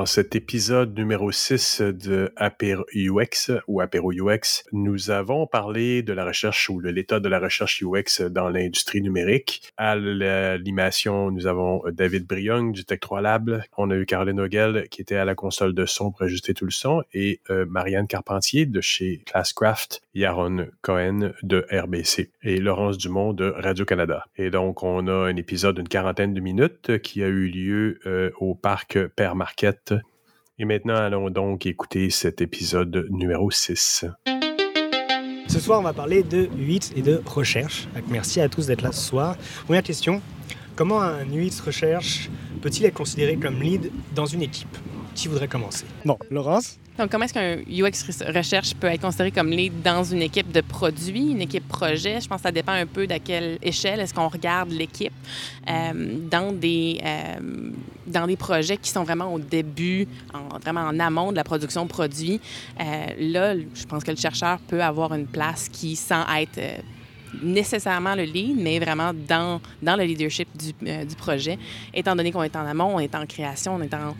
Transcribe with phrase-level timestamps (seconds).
[0.00, 6.14] Dans cet épisode numéro 6 de Apéro UX ou Apéro UX, nous avons parlé de
[6.14, 9.70] la recherche ou de l'état de la recherche UX dans l'industrie numérique.
[9.76, 13.62] À l'animation, nous avons David Briong du Tech 3 Lab.
[13.76, 16.64] On a eu Caroline Ogel qui était à la console de son pour ajuster tout
[16.64, 22.96] le son et euh, Marianne Carpentier de chez Classcraft, Yaron Cohen de RBC et Laurence
[22.96, 24.24] Dumont de Radio-Canada.
[24.38, 28.30] Et donc, on a un épisode d'une quarantaine de minutes qui a eu lieu euh,
[28.40, 29.90] au parc Père Marquette.
[30.62, 34.04] Et maintenant, allons donc écouter cet épisode numéro 6.
[35.48, 37.88] Ce soir, on va parler de UX et de recherche.
[38.10, 39.38] Merci à tous d'être là ce soir.
[39.64, 40.20] Première question,
[40.76, 42.28] comment un UX recherche
[42.60, 44.76] peut-il être considéré comme lead dans une équipe?
[45.14, 45.86] Qui voudrait commencer?
[46.04, 46.78] Bon, Laurence?
[47.00, 50.60] Donc, comment est-ce qu'un UX recherche peut être considéré comme lead dans une équipe de
[50.60, 52.20] produits, une équipe projet?
[52.20, 55.12] Je pense que ça dépend un peu d'à quelle échelle est-ce qu'on regarde l'équipe
[55.66, 57.70] euh, dans, des, euh,
[58.06, 60.06] dans des projets qui sont vraiment au début,
[60.62, 62.38] vraiment en amont de la production de produits.
[62.78, 66.60] Euh, là, je pense que le chercheur peut avoir une place qui, sans être
[67.42, 70.72] nécessairement le lead, mais vraiment dans, dans le leadership du,
[71.06, 71.58] du projet,
[71.94, 74.14] étant donné qu'on est en amont, on est en création, on est en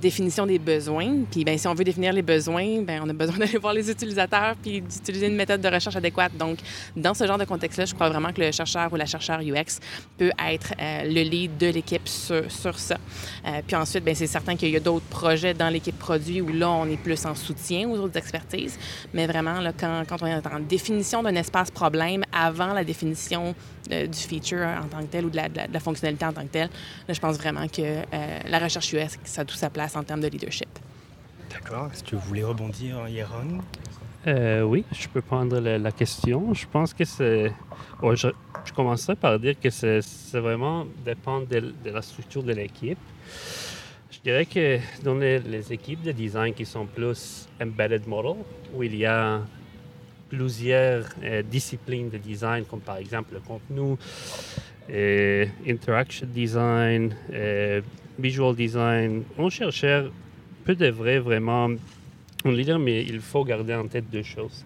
[0.00, 1.24] définition des besoins.
[1.30, 3.90] Puis ben, si on veut définir les besoins, ben, on a besoin d'aller voir les
[3.90, 6.36] utilisateurs puis d'utiliser une méthode de recherche adéquate.
[6.36, 6.58] Donc,
[6.96, 9.80] dans ce genre de contexte-là, je crois vraiment que le chercheur ou la chercheure UX
[10.18, 12.96] peut être euh, le lead de l'équipe sur, sur, ça.
[13.46, 16.48] Euh, puis ensuite, ben, c'est certain qu'il y a d'autres projets dans l'équipe produit où
[16.48, 18.78] là, on est plus en soutien aux autres expertises.
[19.14, 23.54] Mais vraiment, là, quand, quand on est en définition d'un espace problème avant la définition
[23.92, 26.42] euh, du feature en tant que tel ou de la, de la, fonctionnalité en tant
[26.42, 26.70] que telle,
[27.06, 28.02] là, je pense vraiment que
[28.48, 30.68] la recherche UX, ça a tout sa place en termes de leadership.
[31.50, 31.90] D'accord.
[31.92, 33.60] Est-ce que vous voulez rebondir, Yaron?
[34.26, 36.52] Euh, Oui, je peux prendre la, question.
[36.52, 37.52] Je pense que c'est...
[38.02, 40.00] je, commencerai par dire que c'est
[40.34, 42.98] vraiment dépend de, la structure de l'équipe.
[44.10, 48.36] Je dirais que dans les, équipes de design qui sont plus embedded model,
[48.74, 49.40] où il y a
[50.28, 53.96] plusieurs euh, disciplines de design, comme par exemple le contenu,
[54.90, 57.14] euh, interaction design,
[58.18, 60.10] visual design, un chercheur
[60.64, 61.70] peut devrait vraiment
[62.44, 64.64] un leader, mais il faut garder en tête deux choses.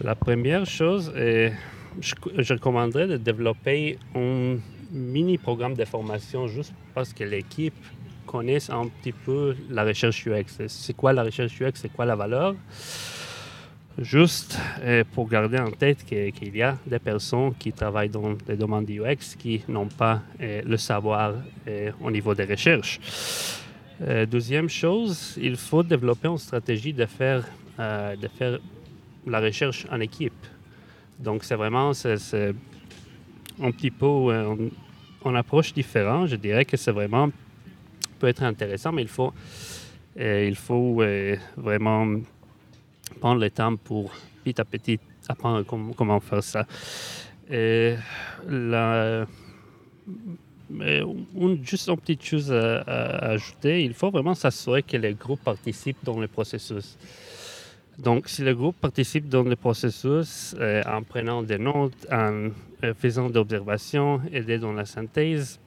[0.00, 1.52] La première chose, est,
[2.00, 4.56] je, je recommanderais de développer un
[4.90, 7.74] mini programme de formation juste parce que l'équipe
[8.26, 10.66] connaisse un petit peu la recherche UX.
[10.66, 12.54] C'est quoi la recherche UX, c'est quoi la valeur?
[13.98, 18.56] Juste euh, pour garder en tête qu'il y a des personnes qui travaillent dans le
[18.56, 21.34] domaine du UX qui n'ont pas euh, le savoir
[21.68, 22.98] euh, au niveau des recherches.
[24.28, 27.44] deuxième chose, il faut développer une stratégie de faire,
[27.78, 28.58] de faire
[29.24, 30.44] la recherche en équipe.
[31.20, 34.06] Donc, c'est vraiment un petit peu
[35.24, 36.26] une approche différente.
[36.26, 37.30] Je dirais que c'est vraiment
[38.18, 39.32] peut être intéressant, mais il faut,
[40.18, 41.00] il faut
[41.56, 42.20] vraiment
[43.24, 44.12] prendre le temps pour
[44.44, 45.64] petit à petit apprendre
[45.96, 46.66] comment faire ça.
[51.62, 52.82] Juste une petite chose à,
[53.32, 56.98] ajouter, il faut vraiment s'assurer que les groupes participent dans le processus.
[57.98, 62.50] Donc, si le groupe participe dans le processus euh, en prenant des notes, en
[62.82, 65.58] euh, faisant des observations, aider dans la synthèse,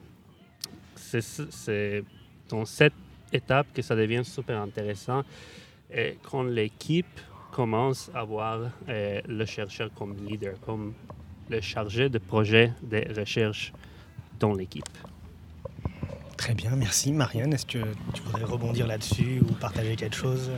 [0.94, 2.04] c'est
[2.48, 2.94] dans cette
[3.32, 5.24] étape que ça devient super intéressant.
[5.92, 7.18] Et quand l'équipe
[7.58, 10.92] commence à voir euh, le chercheur comme leader, comme
[11.50, 13.72] le chargé de projet de recherche
[14.38, 14.96] dans l'équipe.
[16.36, 17.12] Très bien, merci.
[17.12, 17.82] Marianne, est-ce que
[18.14, 20.52] tu voudrais rebondir là-dessus ou partager quelque chose?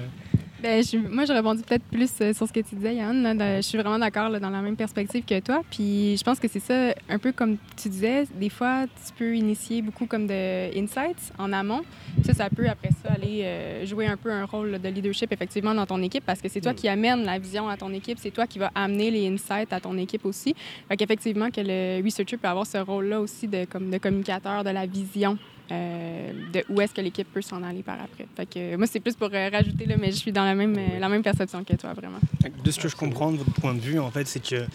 [0.63, 3.39] Je, moi, je rebondis peut-être plus euh, sur ce que tu disais, Yann.
[3.57, 5.63] je suis vraiment d'accord dans la même perspective que toi.
[5.71, 9.37] Puis je pense que c'est ça, un peu comme tu disais, des fois, tu peux
[9.37, 11.83] initier beaucoup comme de insights en amont.
[12.25, 15.75] Ça, ça peut, après ça, aller euh, jouer un peu un rôle de leadership, effectivement,
[15.75, 18.31] dans ton équipe, parce que c'est toi qui amène la vision à ton équipe, c'est
[18.31, 20.55] toi qui va amener les insights à ton équipe aussi.
[20.89, 24.71] Fait qu'effectivement, que le researcher peut avoir ce rôle-là aussi de, comme, de communicateur de
[24.71, 25.39] la vision
[25.71, 28.27] euh, de où est-ce que l'équipe peut s'en aller par après.
[28.37, 30.77] Fait que, moi, c'est plus pour euh, rajouter, là, mais je suis dans la même,
[30.77, 32.19] euh, la même perception que toi, vraiment.
[32.65, 34.67] De ce que je comprends de votre point de vue, en fait, c'est que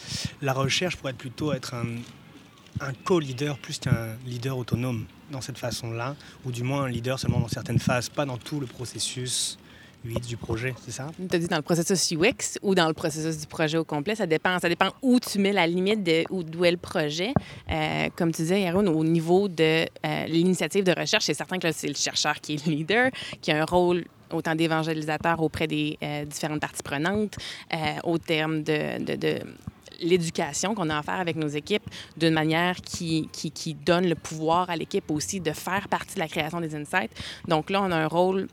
[0.42, 1.86] la recherche pourrait plutôt être un,
[2.80, 6.16] un co-leader plus qu'un leader autonome dans cette façon-là,
[6.46, 9.58] ou du moins un leader seulement dans certaines phases, pas dans tout le processus
[10.06, 11.08] du projet, c'est ça?
[11.18, 14.16] Tu as dit dans le processus UX ou dans le processus du projet au complet,
[14.16, 14.60] ça dépend.
[14.60, 17.34] Ça dépend où tu mets la limite d'où est le projet.
[17.72, 21.72] Euh, comme tu disais, Yaron, au niveau de euh, l'initiative de recherche, c'est certain que
[21.72, 23.10] c'est le chercheur qui est le leader,
[23.42, 27.36] qui a un rôle autant d'évangélisateur auprès des euh, différentes parties prenantes,
[28.04, 29.40] au terme de, de, de
[30.02, 31.88] l'éducation qu'on a à faire avec nos équipes
[32.18, 36.28] d'une manière qui, qui, donne le pouvoir à l'équipe aussi de faire partie de la
[36.28, 37.12] création des insights.
[37.48, 38.48] Donc là, on a un rôle...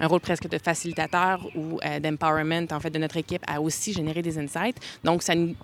[0.00, 3.92] un rôle presque de facilitateur ou euh, d'empowerment en fait de notre équipe à aussi
[3.92, 4.78] générer des insights.
[5.04, 5.54] Donc ça nous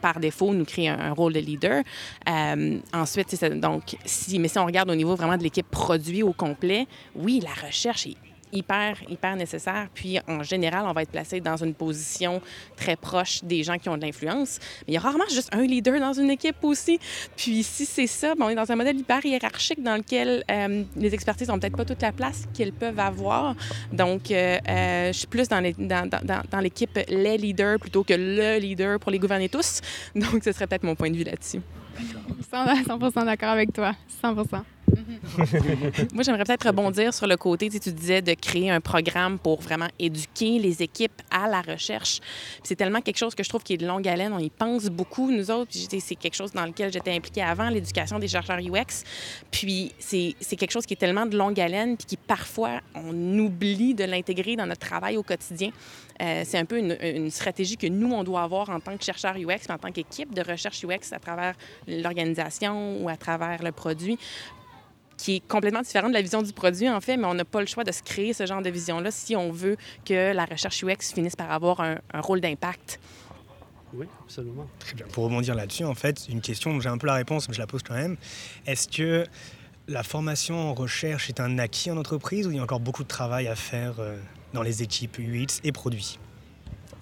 [0.00, 1.82] par défaut, nous crée un, rôle de leader.
[2.28, 6.34] Euh, ensuite, donc, si, mais si on regarde au niveau vraiment de l'équipe produit au
[6.34, 8.16] complet, oui, la recherche est
[8.54, 8.96] hyper,
[9.36, 9.88] nécessaire.
[9.94, 12.40] Puis, en général, on va être placé dans une position
[12.76, 14.58] très proche des gens qui ont de l'influence.
[14.86, 16.98] Mais il y a rarement juste un leader dans une équipe aussi.
[17.36, 20.84] Puis, si c'est ça, ben, on est dans un modèle hyper hiérarchique dans lequel euh,
[20.96, 23.54] les expertises n'ont peut-être pas toute la place qu'elles peuvent avoir.
[23.92, 25.60] Donc, euh, euh, je suis plus dans
[26.60, 29.80] l'équipe les leaders plutôt que le leader pour les gouverner tous.
[30.14, 31.60] Donc, ce serait peut-être mon point de vue là-dessus.
[32.50, 33.94] 100 d'accord avec toi.
[34.20, 34.34] 100
[36.14, 39.88] Moi, j'aimerais peut-être rebondir sur le côté, tu disais, de créer un programme pour vraiment
[39.98, 42.20] éduquer les équipes à la recherche.
[42.62, 44.32] C'est tellement quelque chose que je trouve qui est de longue haleine.
[44.32, 45.70] On y pense beaucoup, nous autres.
[45.72, 49.04] C'est quelque chose dans lequel j'étais impliquée avant, l'éducation des chercheurs UX.
[49.50, 53.94] Puis c'est quelque chose qui est tellement de longue haleine, puis qui parfois, on oublie
[53.94, 55.70] de l'intégrer dans notre travail au quotidien.
[56.22, 59.34] Euh, c'est un peu une, stratégie que nous, on doit avoir en tant que chercheur
[59.36, 61.54] UX, en tant qu'équipe de recherche UX à travers
[61.88, 64.18] l'organisation ou à travers le produit
[65.16, 67.60] qui est complètement différent de la vision du produit, en fait, mais on n'a pas
[67.60, 70.82] le choix de se créer ce genre de vision-là si on veut que la recherche
[70.82, 73.00] UX finisse par avoir un, rôle d'impact.
[73.92, 74.66] Oui, absolument.
[74.78, 75.06] Très bien.
[75.12, 77.66] Pour rebondir là-dessus, en fait, une question, j'ai un peu la réponse, mais je la
[77.66, 78.16] pose quand même.
[78.66, 79.24] Est-ce que
[79.86, 83.02] la formation en recherche est un acquis en entreprise ou il y a encore beaucoup
[83.02, 84.16] de travail à faire euh,
[84.52, 86.18] dans les équipes UX et produits?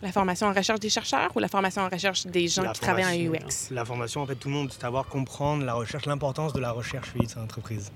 [0.02, 3.28] La formation en recherche des chercheurs ou la formation en recherche des gens qui travaillent
[3.28, 3.70] en UX?
[3.70, 7.12] La formation, en fait, tout le monde, savoir comprendre la recherche, l'importance de la recherche
[7.14, 7.92] UX en entreprise.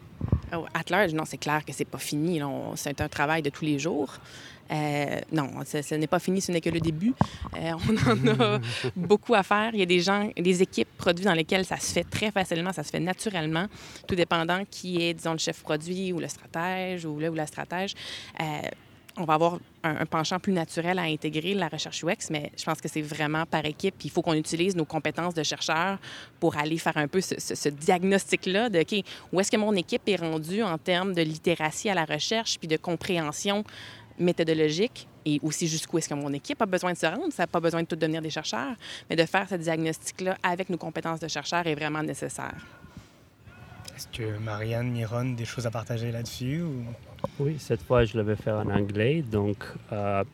[0.55, 2.41] Oh, at large, non, c'est clair que c'est pas fini.
[2.77, 4.15] C'est un travail de tous les jours.
[4.71, 7.15] Euh, non, ce, n'est pas fini, ce n'est que le début.
[7.57, 8.61] Euh, on en a
[8.97, 9.71] beaucoup à faire.
[9.75, 12.73] Il y a des gens, des équipes produits dans lesquelles ça se fait très facilement,
[12.73, 13.67] ça se fait naturellement,
[14.07, 17.47] tout dépendant qui est, disons, le chef produit ou le stratège ou le ou la
[17.47, 17.95] stratège.
[18.41, 18.45] Euh,
[19.17, 22.81] on va avoir un, penchant plus naturel à intégrer la recherche UX, mais je pense
[22.81, 23.95] que c'est vraiment par équipe.
[24.05, 25.99] Il faut qu'on utilise nos compétences de chercheurs
[26.39, 30.17] pour aller faire un peu ce, diagnostic-là de OK, où est-ce que mon équipe est
[30.17, 33.65] rendue en termes de littératie à la recherche puis de compréhension
[34.19, 37.33] méthodologique et aussi jusqu'où est-ce que mon équipe a besoin de se rendre?
[37.33, 38.77] Ça n'a pas besoin de tout devenir des chercheurs,
[39.09, 42.55] mais de faire ce diagnostic-là avec nos compétences de chercheurs est vraiment nécessaire.
[43.97, 46.85] Est-ce que Marianne, Miron, des choses à partager là-dessus ou...
[47.39, 49.23] Oui, cette fois, je l'avais fait en anglais.
[49.23, 49.59] Donc,
[49.91, 50.25] uh,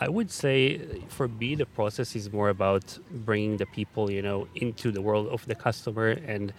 [0.00, 4.46] I would say for me, the process is more about bringing the people, you know,
[4.54, 6.52] into the world of the customer and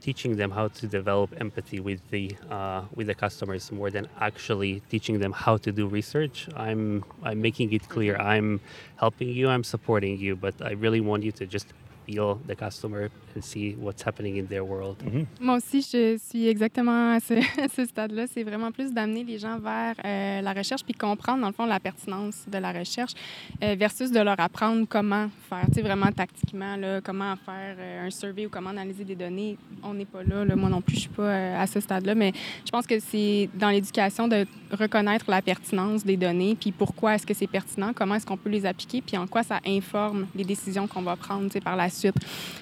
[0.00, 4.80] teaching them how to develop empathy with the uh, with the customers more than actually
[4.88, 6.48] teaching them how to do research.
[6.56, 8.60] I'm I'm making it clear I'm
[8.96, 11.66] helping you, I'm supporting you, but I really want you to just
[12.06, 14.96] feel the customer and see what's happening in their world.
[15.02, 15.26] Mm-hmm.
[15.40, 17.34] Moi aussi, je suis exactement à ce,
[17.76, 18.26] ce stade-là.
[18.26, 21.66] C'est vraiment plus d'amener les gens vers euh, la recherche puis comprendre, dans le fond,
[21.66, 23.12] la pertinence de la recherche
[23.62, 28.06] euh, versus de leur apprendre comment faire, tu sais, vraiment tactiquement, là, comment faire euh,
[28.06, 29.56] un survey ou comment analyser des données.
[29.82, 32.32] On n'est pas là, là, Moi non plus, je suis pas à ce stade-là, mais
[32.64, 37.26] je pense que c'est dans l'éducation de reconnaître la pertinence des données puis pourquoi est-ce
[37.26, 40.44] que c'est pertinent, comment est-ce qu'on peut les appliquer puis en quoi ça informe les
[40.44, 41.88] décisions qu'on va prendre, tu sais, par la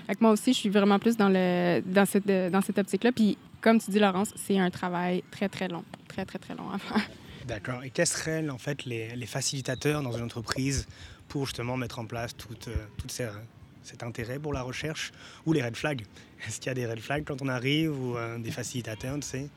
[0.06, 3.12] Avec moi aussi, je suis vraiment plus dans, le, dans cette, dans cette optique-là.
[3.12, 5.84] Puis, comme tu dis, Laurence, c'est un travail très, très long.
[6.08, 7.08] Très, très, très long à faire.
[7.46, 7.82] D'accord.
[7.82, 10.86] Et quels seraient, en fait, les, les, facilitateurs dans une entreprise
[11.28, 15.12] pour justement mettre en place tout, euh, tout cet intérêt pour la recherche
[15.46, 16.04] ou les red flags?
[16.46, 19.26] Est-ce qu'il y a des red flags quand on arrive ou euh, des facilitateurs, tu
[19.26, 19.48] sais?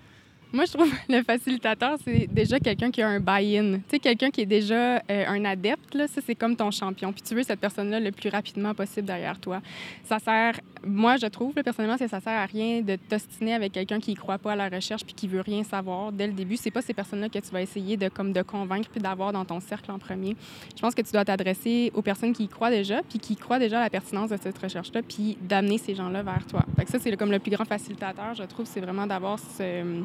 [0.54, 3.80] Moi, je trouve que le facilitateur, c'est déjà quelqu'un qui a un buy-in.
[3.80, 7.14] Tu sais, quelqu'un qui est déjà euh, un adepte, là, ça, c'est comme ton champion.
[7.14, 9.62] Puis tu veux cette personne-là le plus rapidement possible derrière toi.
[10.04, 14.00] Ça sert, moi, je trouve, personnellement, que ça sert à rien de t'ostiner avec quelqu'un
[14.00, 16.58] qui ne croit pas à la recherche puis qui veut rien savoir dès le début.
[16.58, 19.46] C'est pas ces personnes-là que tu vas essayer de, comme, de convaincre puis d'avoir dans
[19.46, 20.36] ton cercle en premier.
[20.76, 23.60] Je pense que tu dois t'adresser aux personnes qui y croient déjà puis qui croient
[23.60, 26.66] déjà à la pertinence de cette recherche-là puis d'amener ces gens-là vers toi.
[26.78, 30.04] Fait ça, c'est comme le plus grand facilitateur, je trouve, c'est vraiment d'avoir ce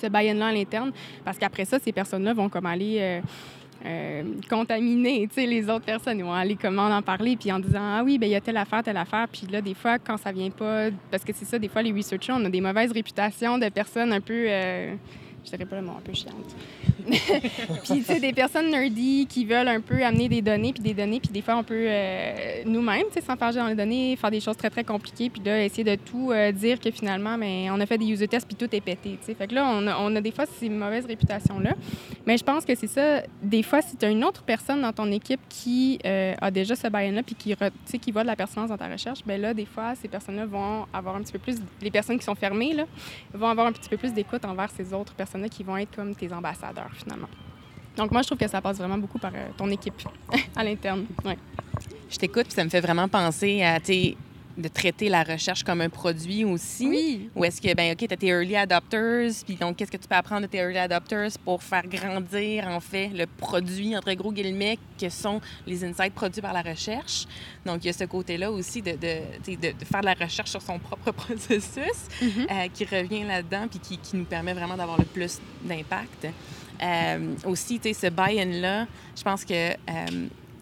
[0.00, 0.92] ce buy-in-là à l'interne.
[1.24, 3.20] Parce qu'après ça, ces personnes-là vont comme aller euh,
[3.86, 6.18] euh, contaminer les autres personnes.
[6.18, 8.40] Ils vont aller comment en parler, puis en disant Ah oui, ben il y a
[8.40, 9.26] telle affaire, telle affaire.
[9.30, 10.88] Puis là, des fois, quand ça vient pas.
[11.10, 14.12] Parce que c'est ça, des fois, les researchers, on a des mauvaises réputations de personnes
[14.12, 14.46] un peu.
[14.48, 14.94] Euh,
[15.50, 16.54] je dirais pas le mot un peu chiante.
[17.08, 20.94] puis, tu sais, des personnes nerdy qui veulent un peu amener des données, puis des
[20.94, 24.30] données, puis des fois, on peut euh, nous-mêmes, tu sais, s'enfarger dans les données, faire
[24.30, 27.70] des choses très, très compliquées, puis là, essayer de tout euh, dire que finalement, mais
[27.70, 29.34] on a fait des user tests, puis tout est pété, tu sais.
[29.34, 31.74] Fait que là, on a, on a des fois ces mauvaises réputations-là.
[32.26, 33.22] Mais je pense que c'est ça.
[33.42, 36.76] Des fois, si tu as une autre personne dans ton équipe qui euh, a déjà
[36.76, 37.54] ce buy-in-là, puis qui,
[37.98, 40.86] qui voit de la pertinence dans ta recherche, ben là, des fois, ces personnes-là vont
[40.92, 41.56] avoir un petit peu plus...
[41.80, 42.84] Les personnes qui sont fermées, là,
[43.32, 45.14] vont avoir un petit peu plus d'écoute envers ces autres
[45.46, 47.28] qui vont être comme tes ambassadeurs, finalement.
[47.96, 50.02] Donc, moi, je trouve que ça passe vraiment beaucoup par euh, ton équipe
[50.56, 51.06] à l'interne.
[52.10, 54.14] Je t'écoute, puis ça me fait vraiment penser à, tu
[54.58, 56.86] de traiter la recherche comme un produit aussi?
[56.88, 57.30] Oui.
[57.36, 60.08] Ou est-ce que, ben OK, tu as tes early adopters, puis donc, qu'est-ce que tu
[60.08, 64.32] peux apprendre de tes early adopters pour faire grandir, en fait, le produit, entre gros
[64.32, 67.26] guillemets, que sont les insights produits par la recherche?
[67.64, 70.62] Donc, il y a ce côté-là aussi de, de, de faire de la recherche sur
[70.62, 71.78] son propre processus
[72.20, 72.46] Mhm.
[72.50, 76.26] euh, qui revient là-dedans, puis qui, qui nous permet vraiment d'avoir le plus d'impact.
[76.82, 78.86] Euh, aussi, tu sais, ce buy-in-là,
[79.16, 79.70] je pense que...
[79.72, 79.74] euh,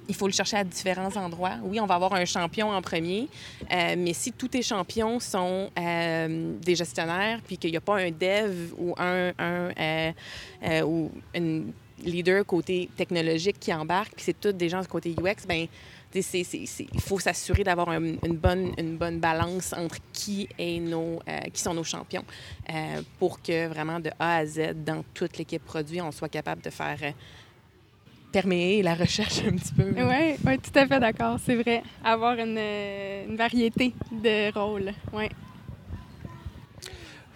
[0.09, 1.57] il faut le chercher à différents endroits.
[1.63, 3.29] Oui, on va avoir un champion en premier,
[3.73, 7.97] euh, mais si tous tes champions sont euh, des gestionnaires, puis qu'il n'y a pas
[7.99, 9.33] un dev ou un,
[9.79, 10.13] euh,
[12.05, 15.67] leader côté technologique qui embarque, puis c'est tous des gens du côté UX, ben
[16.15, 21.21] il faut s'assurer d'avoir un- une, bonne, une bonne balance entre qui, est nos,
[21.53, 22.25] qui sont nos champions
[23.19, 26.71] pour que vraiment de A à Z, dans toute l'équipe produit, on soit capable de
[26.71, 26.99] faire
[28.33, 29.93] perméer la recherche un petit peu.
[29.97, 31.39] Oui, ouais, tout à fait d'accord.
[31.45, 31.83] C'est vrai.
[32.05, 34.93] Avoir une, euh, une variété de rôles.
[35.13, 35.31] Ouais.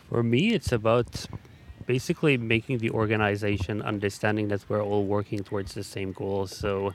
[0.08, 1.26] For me, it's about
[1.86, 6.46] basically making the organization understanding that we're all working towards the same goal.
[6.46, 6.92] So,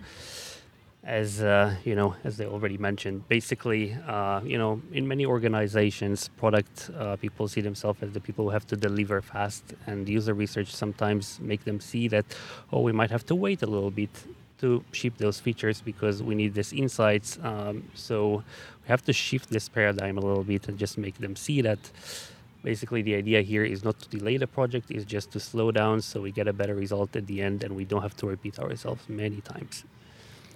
[1.05, 6.29] as uh, you know, as they already mentioned, basically, uh, you know, in many organizations,
[6.29, 10.33] product uh, people see themselves as the people who have to deliver fast, and user
[10.33, 12.25] research sometimes make them see that,
[12.73, 14.09] oh, we might have to wait a little bit
[14.57, 17.37] to ship those features because we need this insights.
[17.43, 18.43] Um, so
[18.81, 21.79] we have to shift this paradigm a little bit and just make them see that
[22.63, 26.01] basically the idea here is not to delay the project is just to slow down
[26.01, 28.57] so we get a better result at the end and we don't have to repeat
[28.57, 29.83] ourselves many times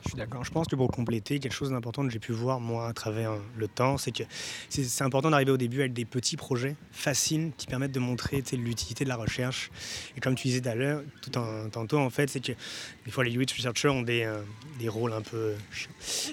[0.03, 0.43] Je suis d'accord.
[0.43, 3.31] Je pense que pour compléter, quelque chose d'important que j'ai pu voir, moi, à travers
[3.31, 4.23] euh, le temps, c'est que
[4.69, 9.03] c'est important d'arriver au début avec des petits projets faciles qui permettent de montrer l'utilité
[9.03, 9.71] de la recherche.
[10.15, 12.53] Et comme tu disais tout à l'heure, tout un, tantôt, en fait, c'est que
[13.05, 14.41] des fois, les UX researchers ont des, euh,
[14.79, 15.53] des rôles un peu.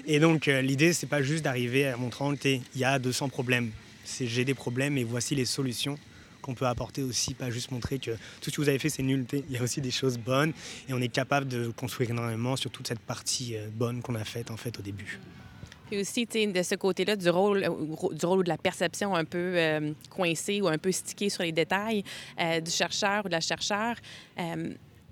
[0.05, 3.71] Et donc, euh, l'idée, c'est pas juste d'arriver à montrant, il y a 200 problèmes.
[4.05, 5.97] C'est j'ai des problèmes et voici les solutions
[6.47, 8.11] qu'on peut apporter aussi, pas juste montrer que
[8.41, 9.25] tout ce que vous avez fait c'est nul.
[9.33, 10.53] Il y a aussi des choses bonnes
[10.87, 14.23] et on est capable de construire énormément sur toute cette partie euh, bonne qu'on a
[14.23, 15.19] faite en fait au début.
[15.89, 19.25] Puis aussi, de ce côté-là, du rôle, euh, du rôle ou de la perception un
[19.25, 22.03] peu euh, coincée ou un peu stickée sur les détails
[22.61, 23.95] du chercheur ou de la chercheure.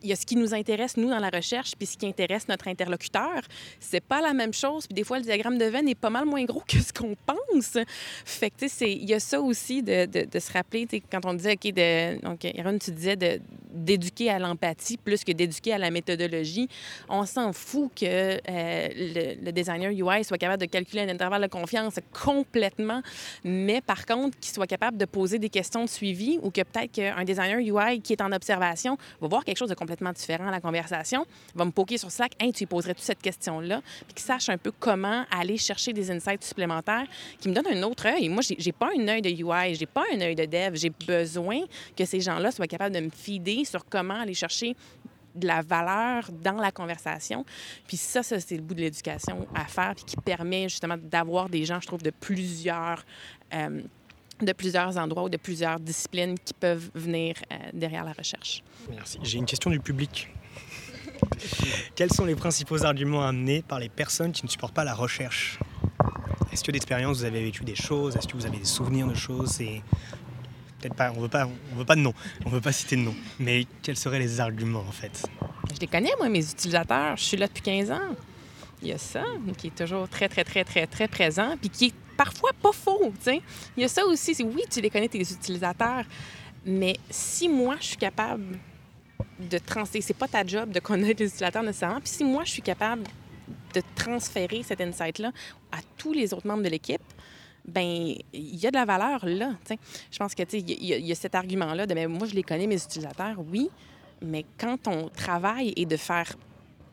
[0.06, 2.48] Il y a ce qui nous intéresse, nous, dans la recherche, puis ce qui intéresse
[2.48, 3.42] notre interlocuteur.
[3.80, 4.86] C'est pas la même chose.
[4.86, 7.16] Puis des fois, le diagramme de veine est pas mal moins gros que ce qu'on
[7.26, 7.78] pense.
[8.24, 11.34] Fait que, tu sais, il y a ça aussi de, de- se rappeler, quand on
[11.34, 13.42] disait, OK, donc, Aaron, tu disais de-
[13.76, 16.68] d'éduquer à l'empathie plus que d'éduquer à la méthodologie.
[17.10, 21.48] On s'en fout que euh, le, designer UI soit capable de calculer un intervalle de
[21.48, 23.02] confiance complètement,
[23.44, 26.92] mais par contre, qu'il soit capable de poser des questions de suivi ou que peut-être
[26.92, 30.52] qu'un designer UI qui est en observation va voir quelque chose de complètement différent à
[30.52, 34.26] la conversation, va me poker sur Slack, hey, tu lui poserais-tu cette question-là, puis qu'il
[34.26, 37.06] sache un peu comment aller chercher des insights supplémentaires
[37.40, 38.30] qui me donnent un autre œil.
[38.30, 41.62] Moi, j'ai pas un œil de UI, j'ai pas un œil de dev, j'ai besoin
[41.96, 43.10] que ces gens-là soient capables de me
[43.66, 44.76] sur comment aller chercher
[45.36, 47.46] de la valeur dans la conversation.
[47.88, 51.50] Puis ça, ça c'est le bout de l'éducation à faire, puis qui permet justement d'avoir
[51.50, 53.06] des gens, je trouve, de plusieurs...
[53.54, 53.82] euh,
[54.42, 58.64] de plusieurs endroits ou de plusieurs disciplines qui peuvent venir euh, derrière la recherche.
[58.90, 59.18] Merci.
[59.24, 60.30] J'ai une question du public.
[61.96, 65.58] Quels sont les principaux arguments amenés par les personnes qui ne supportent pas la recherche?
[66.52, 68.18] Est-ce que d'expérience vous avez vécu des choses?
[68.18, 69.62] Est-ce que vous avez des souvenirs de choses?
[71.16, 71.48] On veut pas.
[71.74, 72.14] On veut pas de nom.
[72.46, 73.16] On veut pas citer de nom.
[73.40, 75.26] Mais quels seraient les arguments en fait?
[75.74, 77.18] Je les connais, moi, mes utilisateurs.
[77.18, 78.16] Je suis là depuis 15 ans.
[78.82, 79.24] Il y a ça,
[79.58, 83.12] qui est toujours très, très, très, très, très présent, puis qui est parfois pas faux,
[83.18, 83.42] tu sais.
[83.76, 86.04] Il y a ça aussi, c'est oui, tu les connais, tes utilisateurs,
[86.66, 88.60] mais si moi, je suis capable
[89.40, 92.52] de transférer, c'est pas ta job de connaître les utilisateurs nécessairement, puis si moi, je
[92.52, 93.04] suis capable
[93.74, 95.32] de transférer cet insight-là
[95.72, 97.02] à tous les autres membres de l'équipe,
[97.68, 99.54] ben il y a de la valeur là.
[100.12, 102.82] Je pense que il y, a- cet argument-là de ben, moi, je les connais, mes
[102.82, 103.70] utilisateurs, oui,
[104.22, 106.36] mais quand ton travail est de faire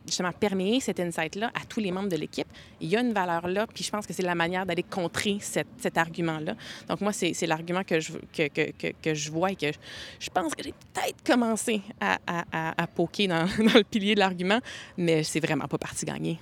[0.07, 2.47] justement perméer cet insight-là à tous les membres de l'équipe.
[2.81, 5.39] Il y a une valeur là, puis je pense que c'est la manière d'aller contrer
[5.41, 6.55] cet argument-là.
[6.89, 9.71] Donc moi, c'est l'argument que je, que, que, que, je vois et que
[10.19, 14.61] je pense que j'ai peut-être commencé à, à, dans, dans, le pilier de l'argument,
[14.97, 16.39] mais c'est vraiment pas parti gagner.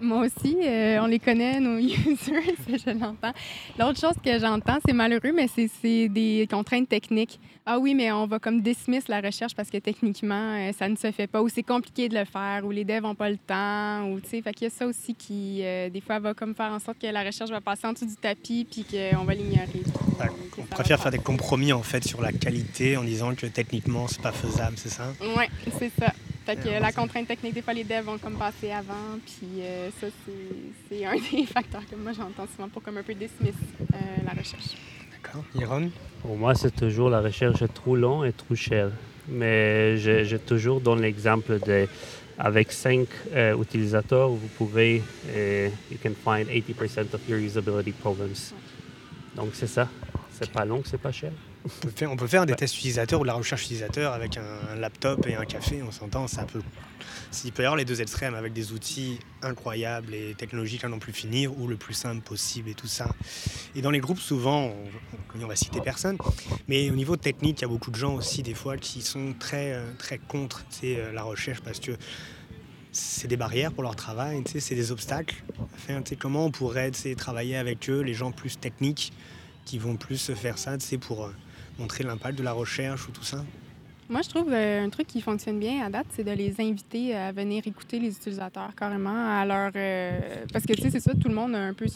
[0.00, 3.32] Moi aussi, euh, on les connaît, nos users, je l'entends.
[3.78, 7.38] L'autre chose que j'entends, c'est malheureux, mais c'est des contraintes techniques.
[7.66, 10.96] Ah oui, mais on va comme dismiss la recherche parce que techniquement, euh, ça ne
[10.96, 13.36] se fait pas, ou c'est compliqué de le faire, ou les devs n'ont pas le
[13.36, 16.32] temps, ou tu sais, fait qu'il y a ça aussi qui, euh, des fois, va
[16.32, 19.24] comme faire en sorte que la recherche va passer en dessous du tapis, puis qu'on
[19.24, 19.82] va l'ignorer.
[20.58, 24.22] On préfère faire des compromis, en fait, sur la qualité en disant que techniquement, c'est
[24.22, 25.12] pas faisable, c'est ça?
[25.36, 25.44] Oui,
[25.78, 26.12] c'est ça.
[26.44, 29.18] Fait que la contrainte technique, des fois, les devs vont comme passer avant.
[29.24, 30.06] Puis euh, ça,
[30.88, 34.30] c'est un des facteurs que moi, j'entends souvent pour comme un peu dismiss euh, la
[34.30, 34.76] recherche.
[35.12, 35.44] D'accord.
[35.54, 35.90] Iron?
[36.22, 38.90] Pour moi, c'est toujours la recherche est trop long et trop cher.
[39.28, 41.86] Mais j'ai toujours donné l'exemple de
[42.38, 45.02] avec cinq euh, utilisateurs, vous pouvez,
[45.90, 48.54] you can find 80% of your usability problems.
[49.36, 49.88] Donc c'est ça.
[50.30, 51.32] C'est pas long, c'est pas cher.
[51.64, 55.34] On peut, faire, des tests utilisateurs ou de la recherche utilisateur avec un, laptop et
[55.34, 56.62] un café, on s'entend, c'est un peu...
[57.30, 60.98] S'il peut y avoir les deux extrêmes avec des outils incroyables et technologiques à n'en
[60.98, 63.14] plus finir ou le plus simple possible et tout ça.
[63.76, 64.72] Et dans les groupes, souvent,
[65.34, 66.16] on, on va citer personne,
[66.66, 69.34] mais au niveau technique, il y a beaucoup de gens aussi des fois qui sont
[69.38, 71.92] très, euh, très contre euh, la recherche parce que
[72.92, 75.36] c'est des barrières pour leur travail, c'est des obstacles.
[75.74, 79.12] Enfin, comment on pourrait travailler avec eux, les gens plus techniques,
[79.64, 81.34] qui vont plus faire ça pour euh,
[81.80, 83.44] montrer l'impact de la recherche ou tout ça?
[84.10, 87.14] Moi, je trouve euh, un truc qui fonctionne bien à date, c'est de les inviter
[87.14, 89.70] à venir écouter les utilisateurs carrément à leur.
[89.76, 91.86] Euh, parce que, tu sais, c'est ça, tout le monde a un peu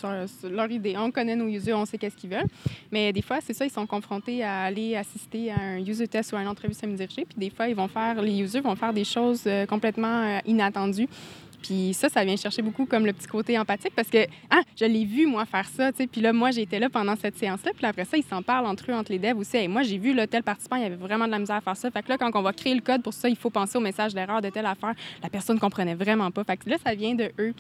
[0.49, 0.95] leur idée.
[0.97, 2.47] On connaît nos users, on sait qu'est-ce qu'ils veulent.
[2.93, 6.33] Mais des fois, c'est ça, ils sont confrontés à aller assister à un user test
[6.33, 7.25] ou à une entrevue semi-dirigée.
[7.25, 11.09] Puis des fois, ils vont faire, les users vont faire des choses complètement inattendues
[11.65, 14.85] puis ça, ça vient chercher beaucoup comme le petit côté empathique parce que, ah, je
[14.85, 16.07] l'ai vu, moi, faire ça, tu sais.
[16.07, 17.73] Puis là, moi, j'étais là pendant cette séance-là.
[17.75, 19.57] Puis après ça, ils s'en parlent entre eux, entre les devs aussi.
[19.57, 21.77] Et moi, j'ai vu, là, tel participant, il avait vraiment de la misère à faire
[21.77, 21.91] ça.
[21.91, 23.81] Fait que là, quand on va créer le code pour ça, il faut penser au
[23.81, 24.93] message d'erreur de telle affaire.
[25.23, 26.45] La personne ne comprenait vraiment pas.
[26.45, 27.55] Fait que là, ça vient de eux.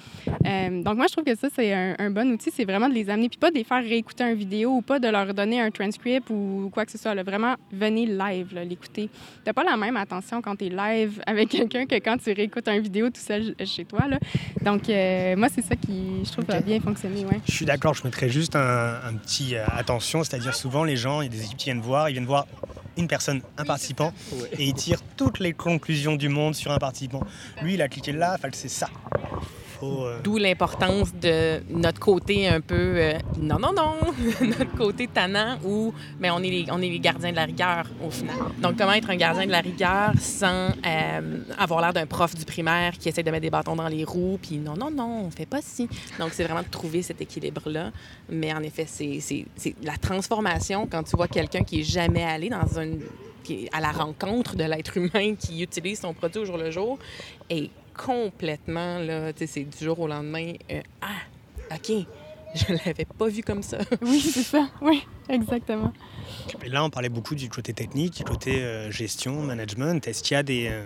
[0.47, 2.51] Euh, donc, moi, je trouve que ça, c'est un, bon outil.
[2.51, 3.31] C'est vraiment de les amener.
[3.31, 6.29] Puis pas de les faire réécouter une vidéo ou pas de leur donner un transcript
[6.29, 7.15] ou quoi que ce soit.
[7.23, 9.09] Vraiment, venez live, l'écouter.
[9.45, 12.69] T'as pas la même attention quand tu es live avec quelqu'un que quand tu réécoutes
[12.69, 13.94] une vidéo tout seul chez toi.
[14.09, 14.19] Là.
[14.63, 17.25] Donc, euh, moi, c'est ça qui, je trouve, a bien fonctionné.
[17.25, 17.41] Ouais.
[17.47, 21.27] Je suis d'accord, je mettrais juste un, petit euh, attention, c'est-à-dire souvent, les gens, il
[21.27, 22.47] y a des équipes qui viennent voir, ils viennent voir
[22.97, 24.13] une personne, un participant,
[24.59, 27.21] et ils tirent toutes les conclusions du monde sur un participant.
[27.63, 28.89] Lui, il a cliqué là, c'est ça.
[29.85, 33.95] Euh, D'où l'importance de notre côté un peu euh, non, non, non,
[34.41, 37.45] notre côté tannant où mais ben, on, est les, on est les gardiens de la
[37.45, 38.37] rigueur au final.
[38.59, 42.45] Donc, comment être un gardien de la rigueur sans euh, avoir l'air d'un prof du
[42.45, 45.31] primaire qui essaie de mettre des bâtons dans les roues, puis non, non, non, on
[45.31, 45.89] fait pas ci.
[46.19, 47.91] Donc, c'est vraiment de trouver cet équilibre-là.
[48.29, 49.47] Mais en effet, c'est
[49.83, 52.65] la transformation quand tu vois quelqu'un qui est jamais allé dans
[53.73, 56.99] à la rencontre de l'être humain qui utilise son produit au jour le jour
[57.97, 60.53] complètement, là, c'est du jour au lendemain.
[60.71, 62.07] Euh, ah, OK,
[62.55, 63.79] je ne l'avais pas vu comme ça.
[64.03, 65.93] oui, c'est ça, oui, exactement.
[66.65, 70.07] Et là, on parlait beaucoup du côté technique, du côté euh, gestion, management.
[70.07, 70.85] Est-ce qu'il y a des, euh,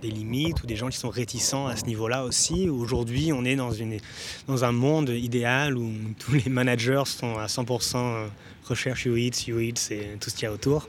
[0.00, 2.68] des limites ou des gens qui sont réticents à ce niveau-là aussi?
[2.68, 3.98] Aujourd'hui, on est dans, une,
[4.46, 8.28] dans un monde idéal où tous les managers sont à 100%
[8.64, 10.88] recherche UX, UX et tout ce qu'il y a autour.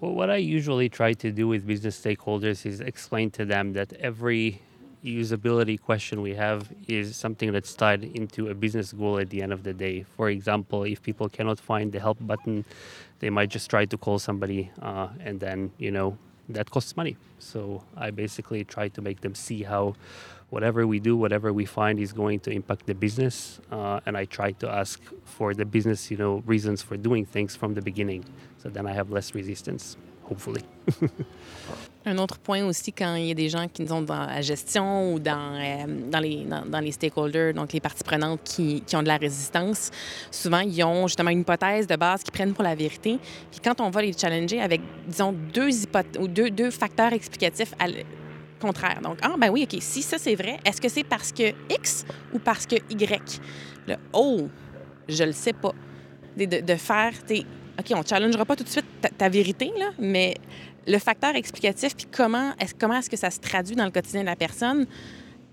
[0.00, 3.92] Well, what I usually try to do with business stakeholders is explain to them that
[3.94, 4.62] every
[5.04, 9.52] usability question we have is something that's tied into a business goal at the end
[9.52, 10.06] of the day.
[10.16, 12.64] For example, if people cannot find the help button,
[13.18, 16.16] they might just try to call somebody, uh, and then, you know,
[16.48, 17.18] that costs money.
[17.38, 19.96] So I basically try to make them see how
[20.50, 23.60] whatever we do, whatever we find is going to impact the business.
[23.70, 27.56] Uh, and I try to ask for the business, you know, reasons for doing things
[27.56, 28.24] from the beginning.
[28.58, 30.62] So then I have less resistance, hopefully.
[32.06, 35.12] Un autre point aussi, quand il y a des gens qui sont dans la gestion
[35.12, 39.02] ou dans, euh, dans, les, dans, les stakeholders, donc les parties prenantes qui, qui, ont
[39.02, 39.90] de la résistance,
[40.30, 43.18] souvent, ils ont justement une hypothèse de base qu'ils prennent pour la vérité.
[43.50, 45.68] Puis quand on va les challenger avec, disons, deux,
[46.18, 47.74] ou deux, deux facteurs explicatifs
[48.60, 49.00] contraire.
[49.02, 52.04] Donc, ah, ben oui, OK, si ça c'est vrai, est-ce que c'est parce que X
[52.32, 53.40] ou parce que Y?
[53.88, 54.48] Le oh,
[55.08, 55.72] je le sais pas.
[56.36, 57.12] De, de, faire,
[57.78, 58.86] OK, on ne challengera pas tout de suite
[59.18, 60.36] ta, vérité, là, mais
[60.86, 64.20] le facteur explicatif, puis comment est-ce comment est que ça se traduit dans le quotidien
[64.20, 64.86] de la personne,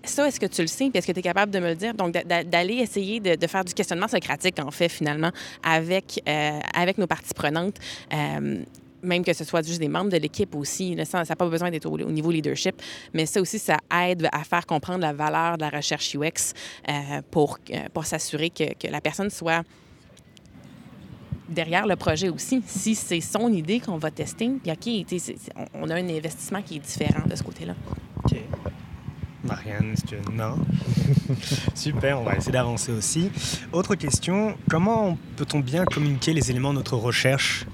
[0.04, 0.88] ça, est-ce que tu le sais?
[0.90, 1.94] Puis est-ce que tu es capable de me le dire?
[1.94, 7.06] Donc, d'aller essayer de, faire du questionnement socratique, en fait, finalement, avec, euh, avec nos
[7.06, 7.76] parties prenantes.
[8.12, 8.62] Euh,
[9.02, 11.86] même que ce soit juste des membres de l'équipe aussi, ça n'a pas besoin d'être
[11.86, 12.80] au, niveau leadership,
[13.12, 16.54] mais ça aussi, ça aide à faire comprendre la valeur de la recherche UX
[16.88, 17.58] euh, pour,
[17.92, 19.62] pour s'assurer que, que, la personne soit
[21.48, 22.62] derrière le projet aussi.
[22.66, 26.80] Si c'est son idée qu'on va tester, puis OK, on a un investissement qui est
[26.80, 27.74] différent de ce côté-là.
[28.24, 28.36] OK.
[29.44, 29.94] Marianne,
[30.32, 30.58] non?
[31.74, 33.30] Super, on va essayer d'avancer aussi.
[33.72, 37.64] Autre question, comment peut-on bien communiquer les éléments de notre recherche?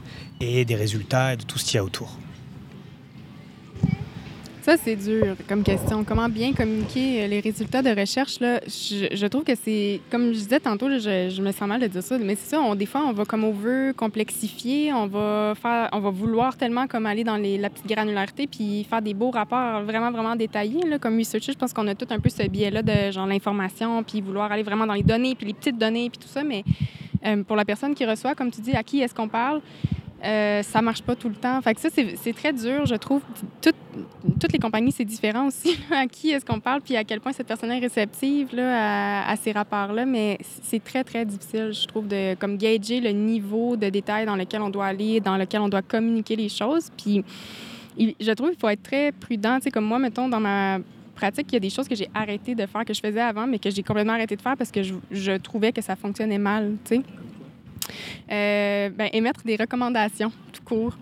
[0.40, 2.18] Et des résultats et de tout ce qu'il y a autour
[4.64, 6.04] ça, c'est dur comme question.
[6.04, 8.40] Comment bien communiquer euh, les résultats de recherche?
[8.40, 8.60] Là?
[8.66, 12.16] Je, trouve que c'est, comme je disais tantôt, je, me sens mal de dire ça,
[12.16, 15.90] mais c'est ça, on, des fois, on va comme on veut complexifier, on va faire,
[15.92, 19.30] on va vouloir tellement comme aller dans les, la petite granularité puis faire des beaux
[19.30, 20.80] rapports vraiment, vraiment détaillés.
[20.98, 24.22] Comme researcher, je pense qu'on a tout un peu ce biais-là de genre l'information, puis
[24.22, 26.64] vouloir aller vraiment dans les données, puis les petites données, puis tout ça, mais
[27.26, 29.60] euh, pour la personne qui reçoit, comme tu dis, à qui est-ce qu'on parle?
[30.24, 31.60] Euh, ça marche pas tout le temps.
[31.60, 33.20] Fait que ça, c'est très dur, je trouve.
[33.60, 35.78] toutes les compagnies, c'est différent aussi.
[35.90, 39.36] à qui est-ce qu'on parle, puis à quel point cette personne est réceptive là, à,
[39.36, 40.06] ces rapports-là.
[40.06, 44.36] Mais c'est très, très difficile, je trouve, de comme gager le niveau de détail dans
[44.36, 46.90] lequel on doit aller, dans lequel on doit communiquer les choses.
[46.96, 47.22] Puis
[47.98, 49.56] je trouve qu'il faut être très prudent.
[49.58, 50.78] Tu sais, comme moi, mettons, dans ma
[51.14, 53.46] pratique, il y a des choses que j'ai arrêté de faire, que je faisais avant,
[53.46, 56.38] mais que j'ai complètement arrêté de faire parce que je, je trouvais que ça fonctionnait
[56.38, 57.02] mal, tu sais.
[58.34, 60.96] Euh, ben, émettre des recommandations, tout court.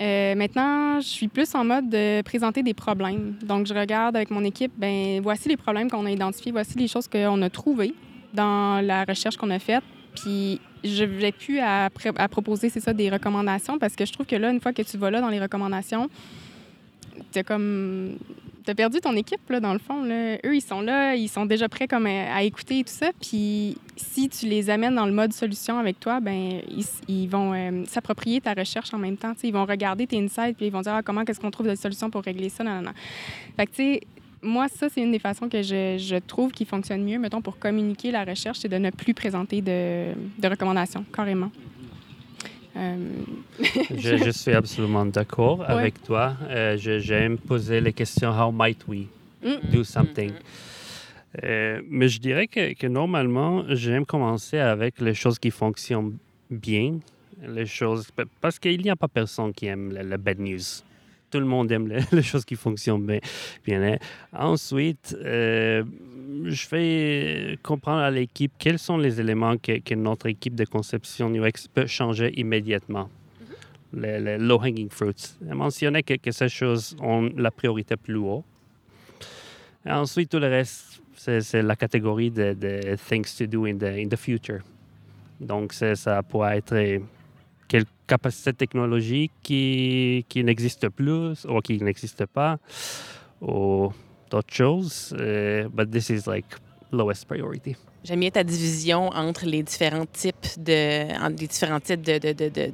[0.00, 3.36] Euh, maintenant, je suis plus en mode de présenter des problèmes.
[3.42, 6.88] Donc, je regarde avec mon équipe, ben voici les problèmes qu'on a identifiés, voici les
[6.88, 7.94] choses qu'on a trouvées
[8.34, 9.84] dans la recherche qu'on a faite.
[10.14, 11.88] Puis, je vais plus à,
[12.30, 14.98] proposer, c'est ça, des recommandations parce que je trouve que là, une fois que tu
[14.98, 16.10] vas là dans les recommandations,
[17.32, 18.16] tu comme
[18.64, 20.02] t'as perdu ton équipe, là, dans le fond.
[20.02, 20.36] Là.
[20.44, 23.10] Eux, ils sont là, ils sont déjà prêts comme à, écouter et tout ça.
[23.20, 26.60] Puis si tu les amènes dans le mode solution avec toi, ben
[27.08, 29.34] ils, vont euh, s'approprier ta recherche en même temps.
[29.42, 31.76] ils vont regarder tes insights puis ils vont dire ah, comment est-ce qu'on trouve des
[31.76, 32.64] solutions pour régler ça.
[32.64, 32.92] Non, non,
[33.56, 34.00] Fait que, tu sais,
[34.42, 38.10] moi, ça, c'est une des façons que je, trouve qui fonctionne mieux, mettons, pour communiquer
[38.10, 41.50] la recherche, c'est de ne plus présenter de, de recommandations, carrément.
[42.76, 42.96] Euh,
[43.96, 46.36] je, suis absolument d'accord avec toi.
[46.48, 49.06] Euh, j'aime poser les questions How might we
[49.42, 49.70] mm.
[49.70, 50.32] do something?
[51.42, 56.16] Euh, mais je dirais que, normalement, j'aime commencer avec les choses qui fonctionnent
[56.50, 56.98] bien,
[57.46, 58.08] les choses
[58.40, 60.82] parce qu'il n'y a pas personne qui aime la bad news
[61.34, 63.18] tout le monde aime les, choses qui fonctionnent bien.
[63.66, 63.98] bien.
[64.32, 65.82] Ensuite, euh,
[66.44, 71.66] je fais comprendre à l'équipe quels sont les éléments que, notre équipe de conception UX
[71.72, 73.08] peut changer immédiatement.
[73.96, 74.22] Mm-hmm.
[74.22, 75.34] Les, low-hanging fruits.
[75.40, 78.44] Mentionner que, que ces choses ont la priorité plus haut.
[79.84, 84.08] Et ensuite, tout le reste, c'est la catégorie de, things to do in the, in
[84.08, 84.60] the future.
[85.40, 87.00] Donc, ça pourrait être
[87.66, 92.58] quelle capacité technologique qui, qui n'existe plus ou qui n'existe pas
[93.40, 93.92] ou
[94.30, 94.96] d'autres choses.
[95.18, 96.46] Uh, but this is like
[96.92, 97.76] lowest priority.
[98.04, 102.18] J'aime bien ta division entre les différents types de, entre les différents types de,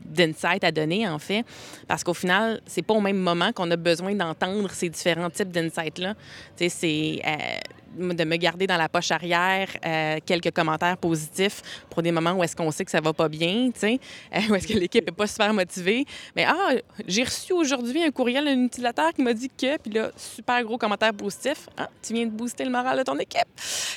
[0.05, 1.44] d'insights à donner, en fait.
[1.87, 5.53] Parce qu'au final, c'est pas au même moment qu'on a besoin d'entendre ces différents types
[5.53, 6.14] d'insights-là.
[6.57, 7.22] Tu sais, c'est...
[7.24, 7.61] Euh,
[7.96, 12.44] de me garder dans la poche arrière euh, quelques commentaires positifs pour des moments où
[12.44, 13.96] est-ce qu'on sait que ça va pas bien, euh,
[14.50, 16.05] où est-ce que l'équipe est pas super motivée.
[16.37, 16.74] Mais ah,
[17.07, 20.79] j'ai reçu aujourd'hui un courriel d'un utilisateur qui m'a dit que, puis là, super gros
[20.79, 21.68] commentaire positif.
[21.76, 23.48] Ah, tu viens de booster le moral de ton équipe.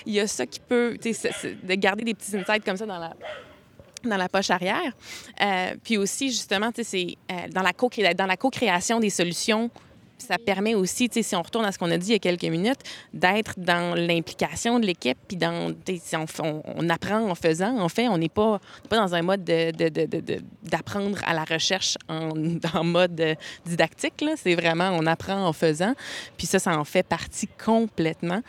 [0.06, 2.99] Il y a ça qui peut, tu de garder des petits insights comme ça dans
[2.99, 3.13] la
[4.03, 4.91] dans la poche arrière.
[5.39, 7.15] Euh, puis aussi, justement, c'est
[7.51, 9.71] dans la co-création des solutions
[10.23, 12.43] ça permet aussi, si on retourne à ce qu'on a dit il y a quelques
[12.43, 12.79] minutes,
[13.13, 15.73] d'être dans l'implication de l'équipe, puis dans,
[16.13, 17.79] on, on, apprend en faisant.
[17.79, 18.59] En fait, on n'est pas,
[18.89, 19.43] dans un mode
[20.63, 22.33] d'apprendre à la recherche en,
[22.83, 24.23] mode didactique.
[24.38, 25.93] C'est vraiment, on apprend en faisant.
[26.38, 28.41] Puis ça, ça en fait partie complètement.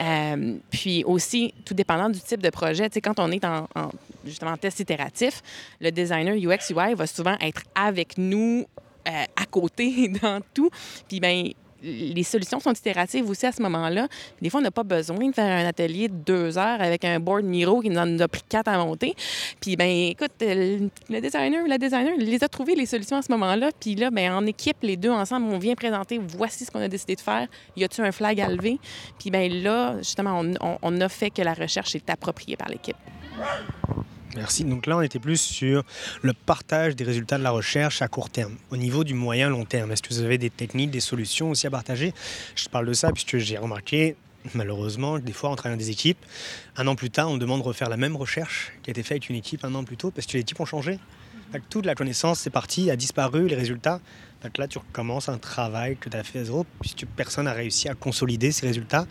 [0.00, 3.90] Euh, puis aussi, tout dépendant du type de projet, quand on est en, en
[4.24, 5.42] justement test itératif,
[5.80, 8.66] le designer UX UI va souvent être avec nous
[9.08, 10.70] euh, à côté dans tout.
[11.08, 11.50] Puis, ben
[11.82, 14.08] les solutions sont itératives aussi à ce moment-là.
[14.40, 17.18] Des fois, on n'a pas besoin de faire un atelier de deux heures avec un
[17.20, 19.14] board Miro qui nous en a pris quatre à monter.
[19.60, 23.70] Puis, ben écoute, le designer, la designer, les a trouvés les solutions à ce moment-là.
[23.78, 26.88] Puis là, ben en équipe, les deux ensemble, on vient présenter, voici ce qu'on a
[26.88, 27.48] décidé de faire.
[27.76, 28.78] Y a-tu un flag à lever?
[29.18, 30.42] Puis, ben là, justement,
[30.82, 32.96] on a fait que la recherche est appropriée par l'équipe.
[34.36, 34.64] Merci.
[34.64, 35.82] Donc là, on était plus sur
[36.22, 38.56] le partage des résultats de la recherche à court terme.
[38.70, 41.66] Au niveau du moyen long terme, est-ce que vous avez des techniques, des solutions aussi
[41.66, 42.14] à partager?
[42.54, 44.16] Je parle de ça puisque j'ai remarqué
[44.54, 46.18] malheureusement, des fois, en travaillant des équipes,
[46.76, 49.12] un an plus tard, on demande de refaire la même recherche qui a été faite
[49.12, 50.98] avec une équipe un an plus tôt parce que les équipes ont changé.
[51.68, 54.00] toute la connaissance, c'est parti, a disparu, les résultats.
[54.56, 57.88] là, tu recommences un travail que tu as fait à zéro, puisque personne n'a réussi
[57.88, 59.06] à consolider ces résultats,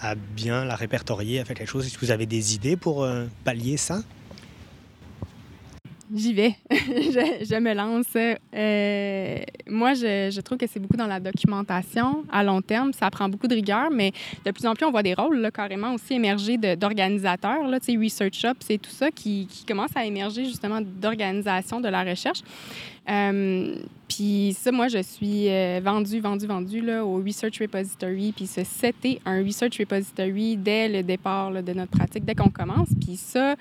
[0.00, 1.86] à bien la répertorier, à faire quelque chose.
[1.86, 4.02] Est-ce que vous avez des idées pour euh, pallier ça?
[6.14, 6.54] J'y vais.
[6.70, 8.06] je, me lance.
[8.16, 9.38] Euh,
[9.68, 12.92] moi, je, trouve que c'est beaucoup dans la documentation à long terme.
[12.92, 14.12] Ça prend beaucoup de rigueur, mais
[14.44, 18.70] de plus en plus, on voit des rôles là, carrément aussi émerger d'organisateurs, Research Ops
[18.70, 22.42] et tout ça, qui, qui commencent à émerger justement d'organisation de la recherche.
[23.08, 23.76] Euh,
[24.08, 28.32] puis ça, moi, je suis euh, vendue, vendue, vendue là, au Research Repository.
[28.32, 32.88] Puis ce, c'était un Research Repository dès le départ de notre pratique, dès qu'on commence.
[33.00, 33.56] Puis ça,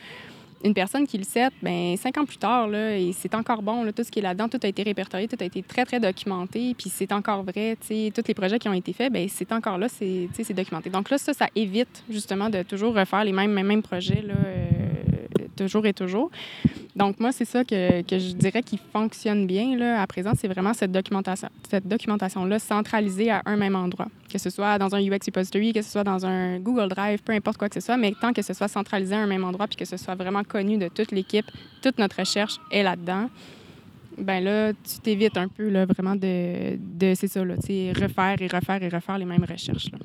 [0.66, 3.84] une personne qui le sait, ben cinq ans plus tard, là, et c'est encore bon,
[3.84, 6.00] là, tout ce qui est là-dedans, tout a été répertorié, tout a été très, très
[6.00, 9.78] documenté, puis c'est encore vrai, tous les projets qui ont été faits, ben c'est encore
[9.78, 10.90] là, c'est documenté.
[10.90, 14.34] Donc là, ça, ça évite justement de toujours refaire les mêmes, mêmes, mêmes projets, là,
[14.34, 15.15] euh,
[15.56, 16.30] toujours et toujours.
[16.96, 20.32] Donc, moi, c'est ça que, que, je dirais qui fonctionne bien là, à présent.
[20.38, 24.08] C'est vraiment cette documentation, cette documentation-là centralisée à un même endroit.
[24.32, 27.34] Que ce soit dans un UX repository, que ce soit dans un Google Drive, peu
[27.34, 29.68] importe quoi que ce soit, mais tant que ce soit centralisé à un même endroit
[29.68, 31.46] puis que ce soit vraiment connu de toute l'équipe,
[31.82, 33.30] toute notre recherche est là-dedans,
[34.18, 38.48] ben là, tu t'évites un peu là, vraiment de, de c'est ça, là, refaire et
[38.48, 39.92] refaire et refaire les mêmes recherches.
[39.92, 40.00] Là.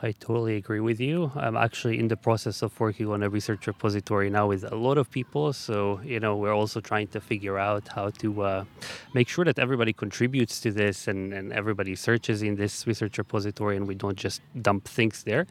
[0.00, 1.32] I totally agree with you.
[1.34, 4.96] I'm actually in the process of working on a research repository now with a lot
[4.96, 5.52] of people.
[5.52, 8.64] So, you know, we're also trying to figure out how to uh,
[9.12, 13.76] make sure that everybody contributes to this and, and everybody searches in this research repository
[13.76, 15.48] and we don't just dump things there.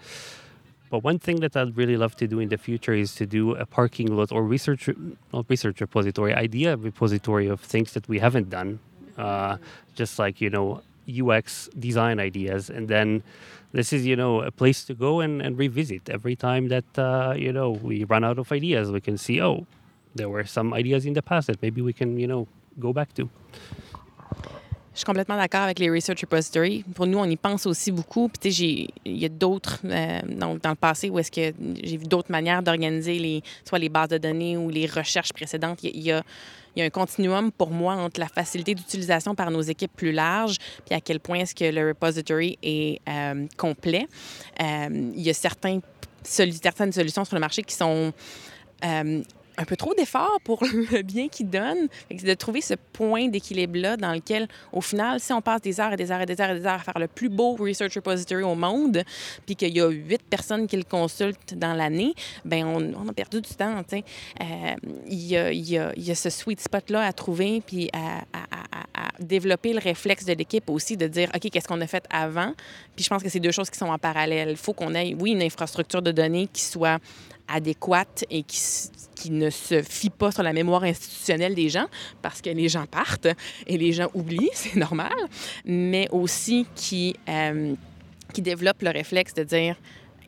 [0.90, 3.54] But one thing that I'd really love to do in the future is to do
[3.56, 4.90] a parking lot or research,
[5.34, 8.80] not research repository, idea repository of things that we haven't done.
[9.18, 9.58] Uh,
[9.96, 13.24] just like, you know, UX design ideas and then
[13.74, 17.34] this is you know a place to go and, and revisit every time that uh,
[17.36, 18.92] you know we run out of ideas.
[18.92, 19.66] We can see oh
[20.16, 22.48] there were some ideas in the past that maybe we can you know
[22.80, 23.30] go back to
[24.98, 26.84] Je suis complètement d'accord avec les Research Repository.
[26.96, 28.30] Pour nous, on y pense aussi beaucoup.
[28.30, 31.54] Puis, tu sais, il y a d'autres, euh, dans, dans, le passé, où est-ce que
[31.84, 35.84] j'ai vu d'autres manières d'organiser les, soit les bases de données ou les recherches précédentes.
[35.84, 36.24] Il y a,
[36.80, 40.58] un continuum pour moi entre la facilité d'utilisation par nos équipes plus larges,
[40.88, 44.08] puis à quel point est-ce que le repository est euh, complet.
[44.60, 45.82] Euh, il y a certaines
[46.24, 48.12] solutions sur le marché qui sont
[48.84, 49.22] euh,
[49.58, 51.88] un peu trop d'efforts pour le bien qu'ils donnent.
[52.10, 55.94] C'est de trouver ce point d'équilibre-là dans lequel, au final, si on passe des heures
[55.94, 57.96] et des heures et des heures et des heures à faire le plus beau research
[57.96, 59.04] repository au monde,
[59.46, 62.14] puis qu'il y a huit personnes qui le consultent dans l'année,
[62.46, 63.82] ben on, a perdu du temps.
[63.94, 64.76] Euh,
[65.08, 68.46] il, y a, y a, y a, ce sweet spot-là à trouver, puis à, à,
[68.94, 72.54] à, développer le réflexe de l'équipe aussi de dire, OK, qu'est-ce qu'on a fait avant?
[72.96, 74.50] Puis je pense que c'est deux choses qui sont en parallèle.
[74.52, 77.00] Il faut qu'on ait, oui, une infrastructure de données qui soit
[77.48, 78.60] adéquate et qui,
[79.16, 81.88] qui ne se fie pas sur la mémoire institutionnelle des gens,
[82.22, 83.28] parce que les gens partent
[83.66, 85.14] et les gens oublient, c'est normal,
[85.66, 87.74] mais aussi qui, euh,
[88.34, 89.76] qui développe le réflexe de dire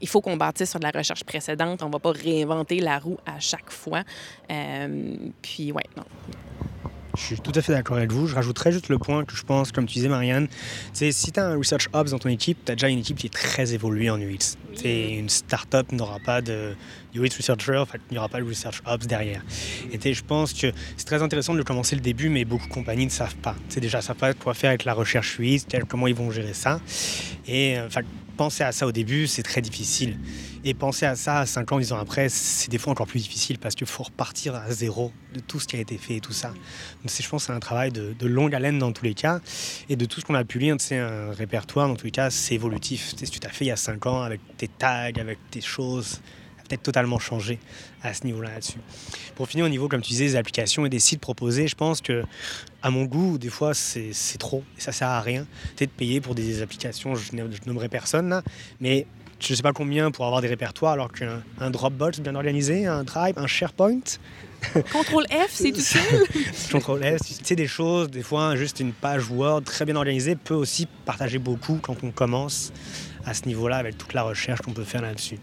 [0.01, 2.99] il faut qu'on bâtisse sur de la recherche précédente, on ne va pas réinventer la
[2.99, 4.03] roue à chaque fois.
[4.49, 6.05] Euh, puis, ouais, non.
[7.19, 8.27] Je suis tout à fait d'accord avec vous.
[8.27, 10.47] Je rajouterais juste le point que je pense, comme tu disais, Marianne,
[10.93, 13.17] c'est si tu as un Research Ops dans ton équipe, tu as déjà une équipe
[13.17, 14.55] qui est très évoluée en UX.
[14.84, 15.17] Oui.
[15.19, 16.75] Une start-up n'aura pas de
[17.13, 19.43] UX Researcher, en fait, il n'y aura pas de Research Ops derrière.
[19.91, 23.05] Et je pense que c'est très intéressant de commencer le début, mais beaucoup de compagnies
[23.05, 23.55] ne savent pas.
[23.67, 26.79] C'est déjà, savent pas quoi faire avec la recherche UX, comment ils vont gérer ça.
[27.47, 27.89] Et euh,
[28.39, 30.17] penser à ça au début, c'est très difficile.
[30.63, 33.60] Et penser à ça 5 ans, 10 ans après, c'est des fois encore plus difficile
[33.60, 36.32] parce qu'il faut repartir à zéro de tout ce qui a été fait et tout
[36.32, 36.47] ça.
[36.47, 39.41] Donc je pense que c'est un travail de, longue haleine dans tous les cas.
[39.89, 42.30] Et de tout ce qu'on a pu lire, c'est un répertoire, dans tous les cas,
[42.30, 43.10] c'est évolutif.
[43.10, 45.60] Ce que tu as fait il y a 5 ans avec tes tags, avec tes
[45.60, 46.21] choses,
[46.63, 47.60] peut-être totalement changé
[48.01, 48.79] à ce niveau-là là-dessus.
[49.35, 52.01] Pour finir, au niveau, comme tu disais, des applications et des sites proposés, je pense
[52.01, 52.23] que,
[52.81, 55.45] à mon goût, des fois, c'est trop et ça sert à rien.
[55.75, 58.43] Peut-être payer pour des applications, je, ne nommerai personne là,
[58.79, 59.05] mais
[59.39, 63.03] je ne sais pas combien pour avoir des répertoires, alors qu'un Dropbox bien organisé, un
[63.03, 64.01] Drive, un SharePoint.
[64.91, 66.24] Contrôle F, c'est tout seul?
[66.72, 70.36] Contrôle F, tu sais des choses, des fois juste une page Word très bien organisée
[70.36, 72.72] peut aussi partager beaucoup quand on commence
[73.26, 75.39] à ce niveau-là avec toute la recherche qu'on peut faire là-dessus.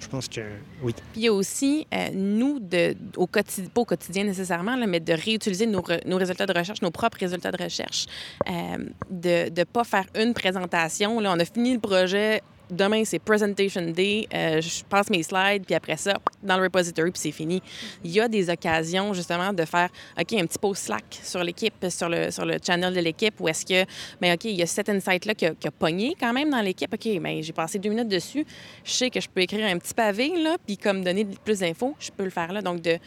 [0.00, 0.40] Je pense que
[0.82, 0.92] oui.
[1.12, 4.86] Puis il y a aussi, euh, nous, de, au quotidien, pas au quotidien nécessairement, là,
[4.86, 8.06] mais de réutiliser nos, nos, résultats de recherche, nos propres résultats de recherche,
[8.48, 8.78] euh,
[9.10, 11.18] de ne pas faire une présentation.
[11.18, 15.64] Là, on a fini le projet, demain, c'est Presentation Day, euh, je passe mes slides,
[15.64, 17.62] puis après ça, dans le repository, puis c'est fini.
[18.04, 21.74] Il y a des occasions, justement, de faire, OK, un petit post Slack sur l'équipe,
[21.88, 23.88] sur le, sur le channel de l'équipe, où est-ce que,
[24.20, 26.60] mais ben, OK, il y a cet insight-là qui, qui, a pogné quand même dans
[26.60, 26.92] l'équipe.
[26.92, 28.46] OK, mais ben, j'ai passé deux minutes dessus.
[28.84, 31.94] Je sais que je peux écrire un petit pavé, là, puis comme donner plus d'infos,
[31.98, 32.62] je peux le faire là.
[32.62, 32.98] Donc, de,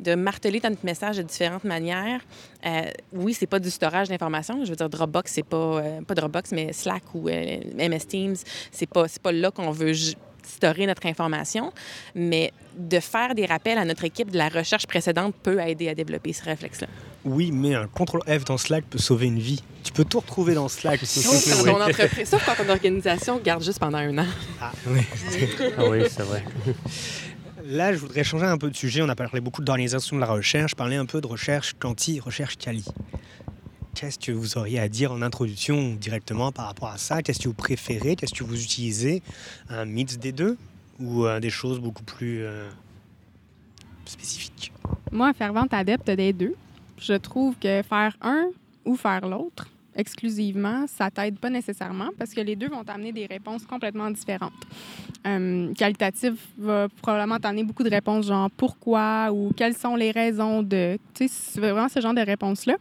[0.00, 2.20] de marteler notre message de différentes manières.
[2.64, 4.64] Euh, oui, c'est pas du storage d'informations.
[4.64, 8.36] Je veux dire, Dropbox, c'est pas, euh, pas Dropbox, mais Slack ou euh, MS Teams,
[8.70, 9.92] c'est pas, pas là qu'on veut
[10.48, 11.72] storer notre information,
[12.14, 15.94] mais de faire des rappels à notre équipe de la recherche précédente peut aider à
[15.94, 16.86] développer ce réflexe-là.
[17.24, 19.62] Oui, mais un CTRL F dans Slack peut sauver une vie.
[19.82, 21.00] Tu peux tout retrouver dans Slack.
[21.04, 24.26] Sauf quand ton entreprise, sauf quand ton organisation garde juste pendant un an.
[24.60, 25.00] Ah oui,
[25.78, 26.44] ah oui c'est vrai.
[27.70, 29.02] Là, je voudrais changer un peu de sujet.
[29.02, 32.56] On a parlé beaucoup d'organisation de la recherche, parler un peu de recherche quanti, recherche
[32.56, 32.82] quali.
[33.94, 37.20] Qu'est-ce que vous auriez à dire en introduction directement par rapport à ça?
[37.20, 38.16] Qu'est-ce que vous préférez?
[38.16, 39.22] Qu'est-ce que vous utilisez?
[39.68, 40.56] Un mix des deux?
[40.98, 42.70] Ou euh, des choses beaucoup plus euh,
[44.06, 44.72] spécifiques?
[45.12, 46.54] Moi, fervente adepte des deux.
[46.98, 48.48] Je trouve que faire un
[48.86, 53.26] ou faire l'autre, exclusivement, ça t'aide pas nécessairement parce que les deux vont t'amener des
[53.26, 54.52] réponses complètement différentes.
[55.26, 60.62] Euh, qualitatif va probablement t'amener beaucoup de réponses genre pourquoi ou quelles sont les raisons
[60.62, 60.98] de.
[61.14, 62.76] Tu sais, vraiment ce genre de réponses-là.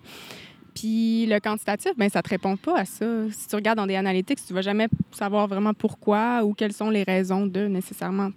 [0.77, 3.05] Puis le quantitatif, ben ça te répond pas à ça.
[3.31, 6.91] Si tu regardes dans des analytics, tu vas jamais savoir vraiment pourquoi ou quelles sont
[6.91, 8.29] les raisons de nécessairement.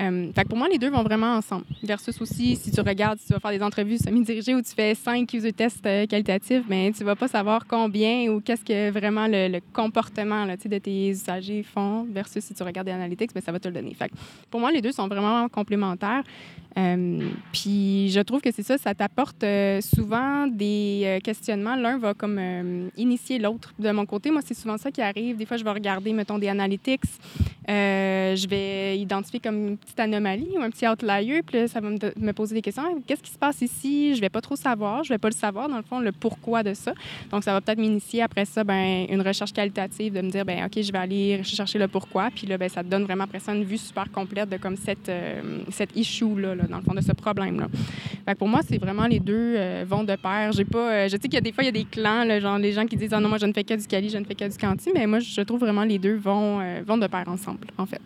[0.00, 1.64] Euh, fait que pour moi, les deux vont vraiment ensemble.
[1.84, 4.96] Versus aussi, si tu regardes, si tu vas faire des entrevues semi-dirigées où tu fais
[4.96, 9.28] cinq user tests euh, qualitatifs, ben tu vas pas savoir combien ou qu'est-ce que vraiment
[9.28, 12.04] le, comportement là, de tes usagers font.
[12.10, 13.94] Versus si tu regardes des analytics, ben ça va te le donner.
[13.94, 14.14] Fait que
[14.50, 16.24] pour moi, les deux sont vraiment complémentaires.
[16.78, 19.44] Euh, puis je trouve que c'est ça, ça t'apporte
[19.80, 21.76] souvent des questionnements.
[21.76, 22.40] L'un va comme
[22.96, 23.72] initier l'autre.
[23.78, 25.36] De mon côté, moi, c'est souvent ça qui arrive.
[25.36, 27.02] Des fois, je vais regarder, mettons, des analytics.
[27.68, 31.90] je vais identifier comme une petite anomalie ou un petit outlier, puis là, ça va
[31.90, 32.82] me, poser des questions.
[33.06, 34.14] Qu'est-ce qui se passe ici?
[34.14, 35.04] Je vais pas trop savoir.
[35.04, 36.92] Je vais pas le savoir, dans le fond, le pourquoi de ça.
[37.30, 40.64] Donc, ça va peut-être m'initier après ça, ben, une recherche qualitative, de me dire, ben
[40.64, 42.30] OK, je vais aller chercher le pourquoi.
[42.34, 44.76] Puis là, ben, ça te donne vraiment après ça une vue super complète de comme
[44.76, 47.68] cette, euh, cette issue-là, dans le fond, de ce problème-là.
[48.24, 50.52] Fait pour moi, c'est vraiment les deux euh, vont de pair.
[50.52, 52.24] J'ai pas, euh, je sais qu'il y a des fois, il y a des clans,
[52.24, 54.08] là, genre les gens qui disent, ah non, moi, je ne fais que du quali,
[54.08, 56.98] je ne fais que du quanti, mais moi, je trouve vraiment les deux vont, vont
[56.98, 58.02] de pair ensemble, en fait.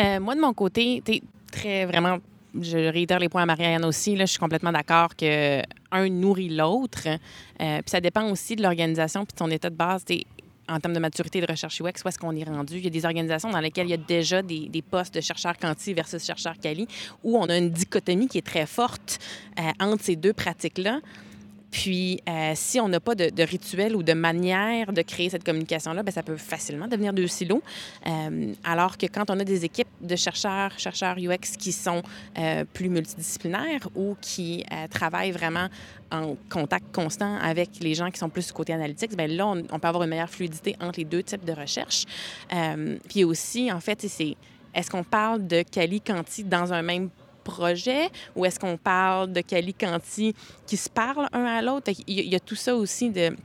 [0.00, 2.18] Euh, moi, de mon côté, tu très vraiment
[2.60, 4.14] je réitère les points à Marianne aussi.
[4.14, 7.08] Là, je suis complètement d'accord que un nourrit l'autre.
[7.08, 10.04] Euh, puis ça dépend aussi de l'organisation puis de son état de base.
[10.68, 12.76] En termes de maturité de recherche UX, où est-ce qu'on est rendu?
[12.76, 15.58] Il y a des organisations dans lesquelles il y a déjà des, postes de chercheurs
[15.58, 16.86] quanti versus chercheurs quali,
[17.24, 19.18] où on a une dichotomie qui est très forte
[19.58, 21.00] euh, entre ces deux pratiques-là.
[21.72, 26.02] Puis, euh, si on n'a pas de, rituel ou de manière de créer cette communication-là,
[26.02, 27.62] bien, ça peut facilement devenir deux silos.
[28.06, 32.02] Euh, alors que quand on a des équipes de chercheurs, chercheurs UX qui sont
[32.38, 35.68] euh, plus multidisciplinaires ou qui travaillent vraiment
[36.10, 39.62] en contact constant avec les gens qui sont plus du côté analytique, bien là, on,
[39.62, 42.04] peut avoir une meilleure fluidité entre les deux types de recherche.
[43.08, 44.36] puis aussi, en fait, c'est
[44.74, 47.08] est-ce qu'on parle de Cali Quanti dans un même
[47.42, 50.34] projet ou est-ce qu'on parle de Cali Canti
[50.66, 51.90] qui se parlent un à l'autre?
[52.06, 53.36] Il y a tout ça aussi de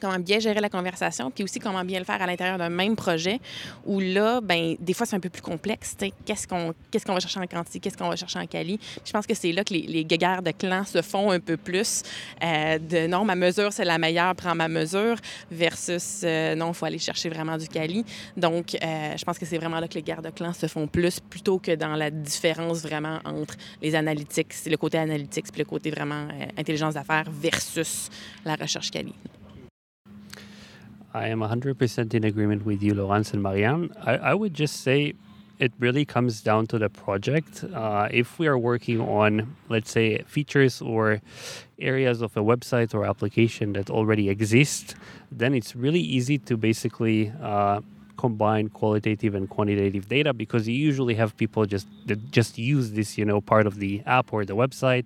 [0.00, 2.96] comment bien gérer la conversation, puis aussi comment bien le faire à l'intérieur d'un même
[2.96, 3.40] projet,
[3.84, 5.96] où là, ben des fois, c'est un peu plus complexe.
[6.24, 8.78] Qu'est-ce qu'on qu'est-ce va chercher en quantité, qu'est-ce qu'on va chercher en quali?
[9.04, 11.56] Je pense que c'est là que les, les, guerres de clans se font un peu
[11.56, 12.02] plus.
[12.42, 15.16] Euh, de non, ma mesure, c'est la meilleure, prends ma mesure,
[15.50, 18.04] versus euh, non, il faut aller chercher vraiment du quali.
[18.36, 20.86] Donc, euh, je pense que c'est vraiment là que les guerres de clans se font
[20.86, 25.64] plus, plutôt que dans la différence vraiment entre les analytics, le côté analytics, puis le
[25.64, 28.08] côté vraiment intelligence d'affaires versus
[28.44, 29.14] la recherche quali.
[31.16, 33.90] I am 100% in agreement with you, Laurence and Marianne.
[34.02, 35.14] I, I would just say
[35.58, 37.64] it really comes down to the project.
[37.64, 41.22] Uh, if we are working on, let's say, features or
[41.78, 44.94] areas of a website or application that already exist,
[45.32, 47.80] then it's really easy to basically uh,
[48.16, 53.18] combine qualitative and quantitative data because you usually have people just that just use this
[53.18, 55.04] you know part of the app or the website.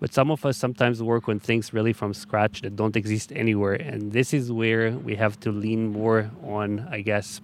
[0.00, 3.74] But some of us sometimes work on things really from scratch that don't exist anywhere.
[3.74, 7.40] And this is where we have to lean more on i guess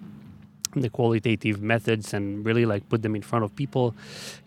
[0.74, 3.94] the qualitative methods and really like put them in front of people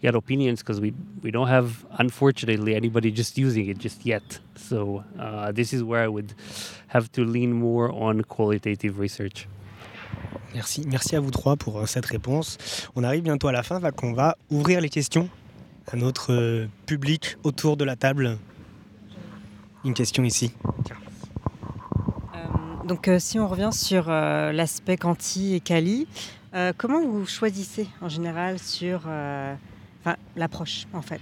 [0.01, 4.39] get opinions because we we don't have unfortunately anybody just using it just yet.
[4.55, 6.33] So uh, this is where i would
[6.87, 9.47] have to lean more on qualitative research
[10.55, 11.15] Merci.
[11.15, 12.57] À vous trois pour euh, cette réponse.
[12.95, 15.29] On arrive bientôt à la fin, on va ouvrir les questions
[15.91, 18.37] à notre euh, public autour de la table.
[19.83, 20.53] Une question ici.
[22.33, 22.39] Euh,
[22.87, 26.07] Donc, si on revient sur l'aspect Canti et Cali,
[26.77, 29.01] comment vous choisissez en général sur
[30.35, 31.21] l'approche en fait?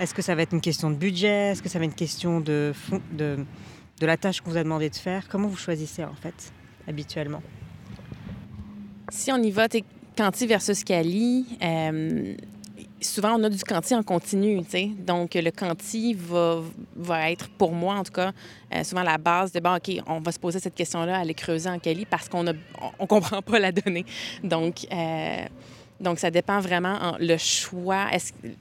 [0.00, 1.52] Est-ce que ça va être une question de budget?
[1.52, 2.74] Est-ce que ça va être une question de,
[3.12, 3.46] de
[4.00, 5.28] la tâche qu'on vous a demandé de faire?
[5.28, 6.52] Comment vous choisissez en fait
[6.86, 7.42] habituellement?
[9.10, 9.84] Si on y va, t'es
[10.16, 12.34] Canti versus Cali, euh,
[13.00, 14.90] souvent on a du Canti en continu, tu sais.
[14.98, 16.60] Donc le Canti va,
[16.96, 18.32] va être, pour moi en tout cas,
[18.74, 21.68] euh, souvent la base de, bon, OK, on va se poser cette question-là, aller creuser
[21.68, 22.44] en Cali parce qu'on
[22.98, 24.06] on comprend pas la donnée.
[24.42, 25.44] Donc, euh,
[26.00, 28.06] donc, ça dépend vraiment en- le choix.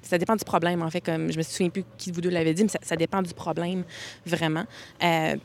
[0.03, 1.01] Ça dépend du problème, en fait.
[1.01, 3.23] Comme je me souviens plus qui de vous deux l'avait dit, mais ça, ça dépend
[3.23, 3.83] du problème,
[4.23, 4.65] vraiment.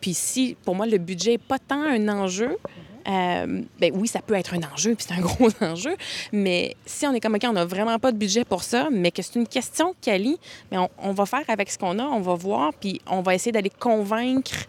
[0.01, 2.59] Puis si, pour moi, le budget n'est pas tant un enjeu,
[3.07, 5.97] euh, ben oui, ça peut être un enjeu, puis c'est un gros enjeu,
[6.33, 9.11] mais si on est comme, OK, on n'a vraiment pas de budget pour ça, mais
[9.11, 10.39] que c'est une question quali,
[10.71, 13.53] mais on, va faire avec ce qu'on a, on va voir, puis on va essayer
[13.53, 14.67] d'aller convaincre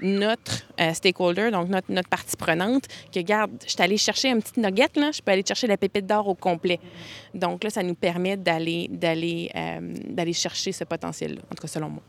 [0.00, 4.58] notre euh, stakeholder, donc notre, partie prenante, que, garde, je suis allée chercher un petit
[4.58, 6.80] nugget, là, je peux aller chercher la pépite d'or au complet.
[7.34, 11.68] Donc là, ça nous permet d'aller, d'aller, euh, d'aller chercher ce potentiel-là, en tout cas
[11.68, 12.02] selon moi.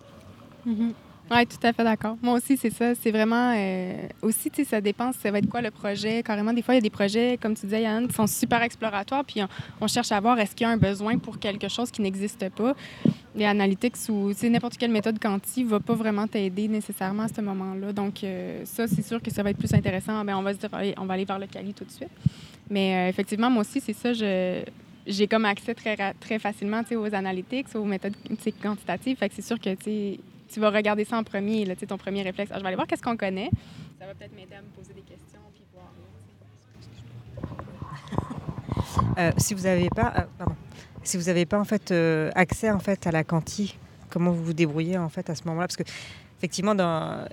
[1.32, 2.18] Oui, tout à fait d'accord.
[2.22, 2.94] Moi aussi, c'est ça.
[2.96, 3.54] C'est vraiment.
[3.56, 6.22] euh, aussi, tu sais, ça dépend, ça va être quoi le projet.
[6.22, 8.62] Carrément, des fois, il y a des projets, comme tu disais, Yann, qui sont super
[8.62, 9.42] exploratoires, puis
[9.80, 12.50] on, cherche à voir est-ce qu'il y a un besoin pour quelque chose qui n'existe
[12.50, 12.76] pas?
[13.36, 17.94] Les analytics ou n'importe quelle méthode quanti va pas vraiment t'aider nécessairement à ce moment-là.
[17.94, 20.24] Donc, euh, ça, c'est sûr que ça va être plus intéressant.
[20.26, 22.12] Bien, on va se dire, on va aller vers le Cali tout de suite.
[22.70, 24.12] Mais euh, effectivement, moi aussi, c'est ça.
[24.14, 28.16] J'ai comme accès très, très facilement aux analytics, aux méthodes
[28.62, 29.18] quantitatives.
[29.18, 29.76] Fait que c'est sûr que
[30.54, 32.52] tu vas regarder ça en premier, là, tu sais, ton premier réflexe.
[32.54, 33.50] Ah, je vais aller voir qu'est-ce qu'on connaît.
[34.00, 35.92] Ça va peut-être m'aider à me poser des questions puis voir.
[39.18, 40.56] Euh, Si vous n'avez pas, euh, pardon.
[41.04, 43.78] si vous avez pas en fait euh, accès en fait à la Canti,
[44.10, 45.68] comment vous vous débrouillez en fait à ce moment-là?
[45.68, 45.84] Parce que
[46.38, 47.28] effectivement, dans,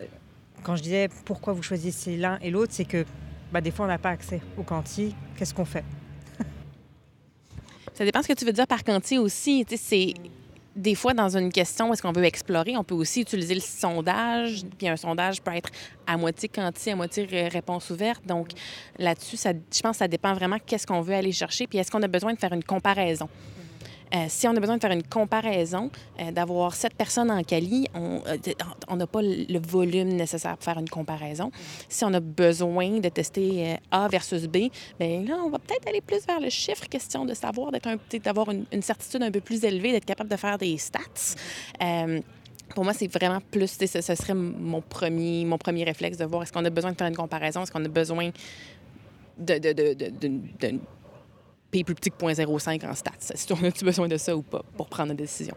[0.62, 3.04] quand je disais pourquoi vous choisissez l'un et l'autre, c'est que
[3.52, 5.14] bah, des fois on n'a pas accès au Canti.
[5.36, 5.84] Qu'est-ce qu'on fait?
[7.92, 9.66] Ça dépend ce que tu veux dire par quanti aussi.
[9.68, 10.14] Tu sais, c'est
[10.76, 14.62] des fois dans une question est-ce qu'on veut explorer, on peut aussi utiliser le sondage.
[14.78, 15.70] Puis un sondage peut être
[16.06, 18.24] à moitié quanti, à moitié ré- réponse ouverte.
[18.26, 18.48] Donc
[18.98, 21.66] là-dessus, ça, je pense que ça dépend vraiment qu'est-ce qu'on veut aller chercher.
[21.66, 23.28] Puis est-ce qu'on a besoin de faire une comparaison?
[24.14, 27.86] Euh, si on a besoin de faire une comparaison, euh, d'avoir sept personnes en Cali,
[27.94, 28.36] on euh,
[28.88, 31.50] on n'a pas le volume nécessaire pour faire une comparaison.
[31.88, 36.00] Si on a besoin de tester A versus B, bien là, on va peut-être aller
[36.00, 39.40] plus vers le chiffre, question de savoir, d'être un d'avoir une, une certitude un peu
[39.40, 41.36] plus élevée, d'être capable de faire des stats.
[42.74, 46.44] Pour moi, c'est vraiment plus, ce, ce serait mon premier, mon premier réflexe de voir
[46.44, 48.30] est-ce qu'on a besoin de faire une comparaison, est-ce qu'on a besoin
[49.38, 50.80] de, de- de-
[51.70, 53.30] Plus petit que 0.05 en stats.
[53.32, 55.54] A-tu besoin de ça ou pas pour prendre une décision?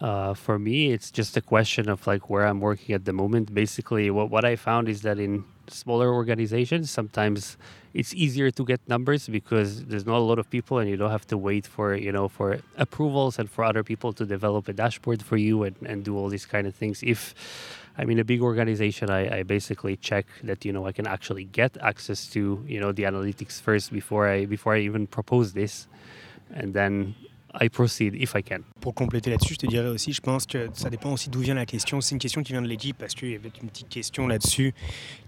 [0.00, 3.54] Uh, for me, it's just a question of like where I'm working at the moment.
[3.54, 7.56] Basically, what, what I found is that in smaller organizations, sometimes
[7.94, 11.12] it's easier to get numbers because there's not a lot of people and you don't
[11.12, 14.72] have to wait for, you know, for approvals and for other people to develop a
[14.72, 17.02] dashboard for you and, and do all these kind of things.
[17.02, 17.34] If
[17.96, 21.44] I'm in a big organization, I, I basically check that, you know, I can actually
[21.44, 25.86] get access to, you know, the analytics first before I, before I even propose this.
[26.54, 27.14] And then
[27.60, 28.64] I proceed if I can.
[28.80, 31.54] Pour compléter là-dessus, je te dirais aussi, je pense que ça dépend aussi d'où vient
[31.54, 32.00] la question.
[32.00, 34.74] C'est une question qui vient de l'équipe parce qu'il y avait une petite question là-dessus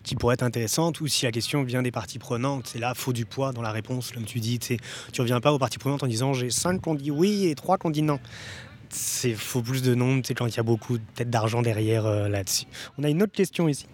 [0.03, 3.13] qui pourrait être intéressante ou si la question vient des parties prenantes, c'est là, faut
[3.13, 4.59] du poids dans la réponse, comme tu dis.
[4.59, 4.77] Tu
[5.13, 7.55] tu reviens pas aux parties prenantes en disant j'ai cinq qui ont dit oui et
[7.55, 8.19] trois qui ont dit non.
[8.91, 12.07] C'est faut plus de nombre, tu sais, quand il y a beaucoup peut-être d'argent derrière
[12.07, 12.67] euh, là-dessus.
[12.99, 13.87] On a une autre question ici.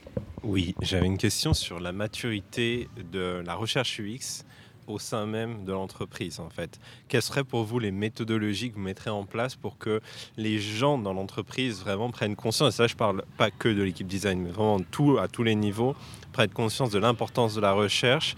[0.43, 4.45] Oui, j'avais une question sur la maturité de la recherche UX
[4.87, 6.81] au sein même de l'entreprise en fait.
[7.09, 10.01] Quelles seraient pour vous les méthodologies que vous mettrez en place pour que
[10.37, 14.07] les gens dans l'entreprise vraiment prennent conscience, et ça je parle pas que de l'équipe
[14.07, 15.95] design, mais vraiment tout, à tous les niveaux,
[16.33, 18.37] prennent conscience de l'importance de la recherche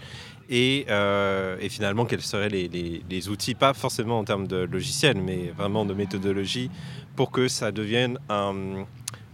[0.49, 5.51] et, euh, et finalement quels seraient les, outils, pas forcément en termes de logiciel, mais
[5.55, 6.69] vraiment de méthodologie
[7.15, 8.85] pour que ça devienne un-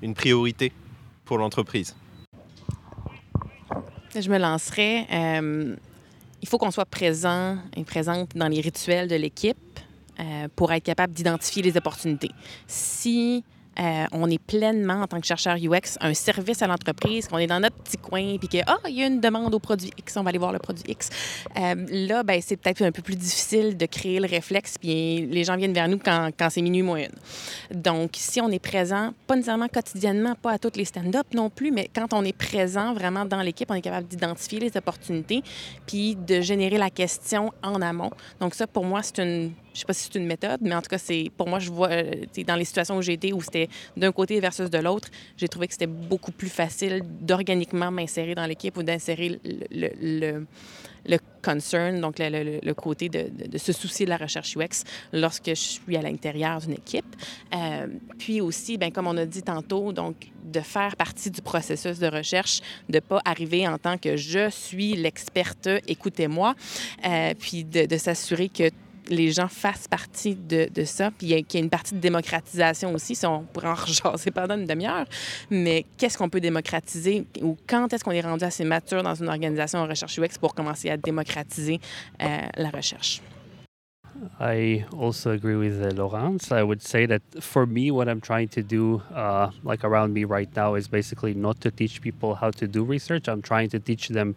[0.02, 0.72] une priorité
[1.26, 1.96] pour l'entreprise?
[4.14, 5.08] Je me lancerais.
[5.12, 5.76] euh,
[6.42, 9.58] il faut qu'on soit présent et présente dans les rituels de l'équipe
[10.20, 12.32] euh, pour être capable d'identifier les opportunités.
[12.68, 13.44] Si
[13.80, 17.48] euh, on est pleinement, en tant que chercheur UX, un service à l'entreprise, qu'on est
[17.48, 20.18] dans notre petit coin, puis que, ah, il y a une demande au produit X,
[20.18, 21.10] on va aller voir le produit X.
[21.58, 25.44] Euh, là, ben, c'est peut-être un peu plus difficile de créer le réflexe, puis les
[25.46, 27.82] gens viennent vers nous quand, quand c'est minuit moins une.
[27.82, 31.72] Donc, si on est présent, pas nécessairement quotidiennement, pas à toutes les stand-up non plus,
[31.72, 35.44] mais quand on est présent vraiment dans l'équipe, on est capable d'identifier les opportunités,
[35.88, 38.12] puis de générer la question en amont.
[38.42, 40.82] Donc, ça, pour moi, c'est une je sais pas si c'est une méthode, mais en
[40.82, 42.12] tout cas, c'est pour moi, je vois euh,
[42.46, 45.68] dans les situations où j'ai été, où c'était d'un côté versus de l'autre, j'ai trouvé
[45.68, 49.40] que c'était beaucoup plus facile d'organiquement m'insérer dans l'équipe ou d'insérer
[49.72, 50.46] le,
[51.44, 55.98] concern, donc le, côté de, de, se soucier de la recherche UX lorsque je suis
[55.98, 57.16] à l'intérieur d'une équipe.
[57.56, 57.88] Euh,
[58.20, 62.08] puis aussi, ben, comme on a dit tantôt, donc de faire partie du processus de
[62.08, 66.56] recherche, de pas arriver en tant que je suis l'experte, écoutez-moi,
[67.06, 68.70] euh, puis de, de s'assurer que
[69.10, 72.94] les gens fassent partie de, de ça, puis qu'il y, a une partie de démocratisation
[72.94, 75.06] aussi, si on pourrait en rejaser pendant une demi-heure,
[75.50, 79.30] mais qu'est-ce qu'on peut démocratiser ou quand est-ce qu'on est rendu assez mature dans une
[79.30, 81.80] organisation en recherche UX pour commencer à démocratiser
[82.22, 82.28] euh,
[82.58, 83.22] la recherche?
[84.40, 86.52] I also agree with uh, Laurence.
[86.52, 90.26] I would say that for me, what I'm trying to do, uh, like around me
[90.26, 93.28] right now, is basically not to teach people how to do research.
[93.28, 94.36] I'm trying to teach them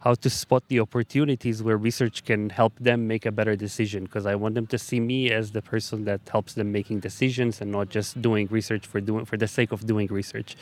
[0.00, 4.24] how to spot the opportunities where research can help them make a better decision because
[4.24, 7.70] I want them to see me as the person that helps them making decisions and
[7.70, 10.56] not just doing research for doing for the sake of doing research.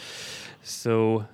[0.65, 1.27] So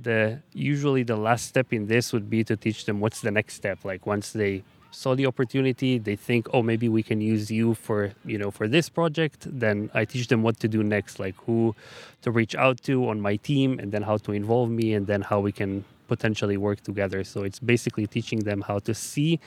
[0.00, 3.54] the usually the last step in this would be to teach them what's the next
[3.54, 7.74] step like once they saw the opportunity they think oh maybe we can use you
[7.74, 11.34] for you know for this project then i teach them what to do next like
[11.44, 11.74] who
[12.22, 15.20] to reach out to on my team and then how to involve me and then
[15.20, 17.24] how we can potentially work together.
[17.24, 19.40] So it's basically teaching them how to see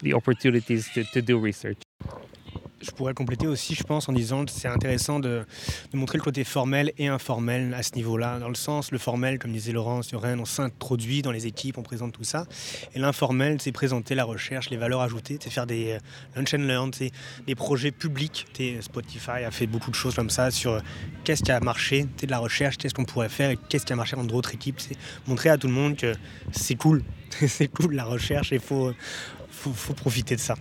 [0.00, 1.78] the opportunities to, to do research.
[2.80, 5.44] Je pourrais compléter aussi, je pense, en disant que c'est intéressant de,
[5.92, 8.38] montrer le côté formel et informel à ce niveau-là.
[8.38, 12.12] Dans le sens, le formel, comme disait Laurence on s'introduit dans les équipes, on présente
[12.12, 12.46] tout ça.
[12.94, 15.98] Et l'informel, c'est présenter la recherche, les valeurs ajoutées, c'est faire des euh,
[16.36, 17.10] lunch and learn, c'est
[17.46, 18.46] des projets publics.
[18.80, 20.80] Spotify a fait beaucoup de choses comme ça sur euh,
[21.24, 23.96] qu'est-ce qui a marché, de la recherche, qu'est-ce qu'on pourrait faire et qu'est-ce qui a
[23.96, 24.80] marché dans d'autres équipes.
[24.80, 26.14] C'est montrer à tout le monde que
[26.52, 27.02] c'est cool,
[27.46, 28.92] c'est cool la recherche et il faut,
[29.50, 30.56] faut profiter de ça.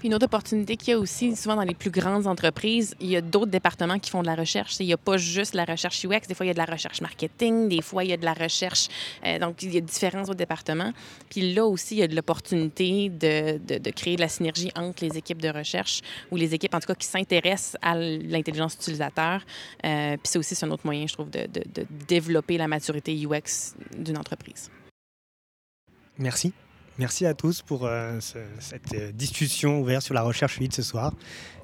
[0.00, 3.08] Puis une autre opportunité qu'il y a aussi, souvent dans les plus grandes entreprises, il
[3.08, 4.76] y a d'autres départements qui font de la recherche.
[4.80, 6.64] Il n'y a pas juste la recherche UX, des fois il y a de la
[6.64, 8.88] recherche marketing, des fois il y a de la recherche.
[9.26, 10.94] Euh, donc il y a différents autres départements.
[11.28, 15.04] Puis là aussi, il y a de l'opportunité de, de, créer de la synergie entre
[15.04, 19.42] les équipes de recherche ou les équipes, en tout cas, qui s'intéressent à l'intelligence utilisateur.
[19.84, 23.74] Euh, puis c'est aussi un autre moyen, je trouve, de, de développer la maturité UX
[23.98, 24.70] d'une entreprise.
[26.18, 26.54] Merci.
[27.00, 30.82] Merci à tous pour euh, ce, cette euh, discussion ouverte sur la recherche fluide ce
[30.82, 31.14] soir.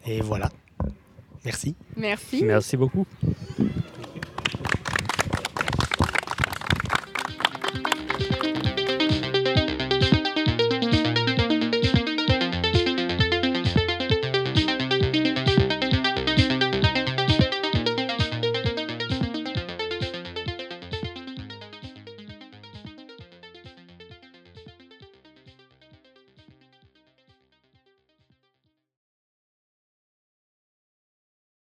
[0.07, 0.51] Et voilà.
[1.45, 1.74] Merci.
[1.95, 2.43] Merci.
[2.43, 3.07] Merci beaucoup.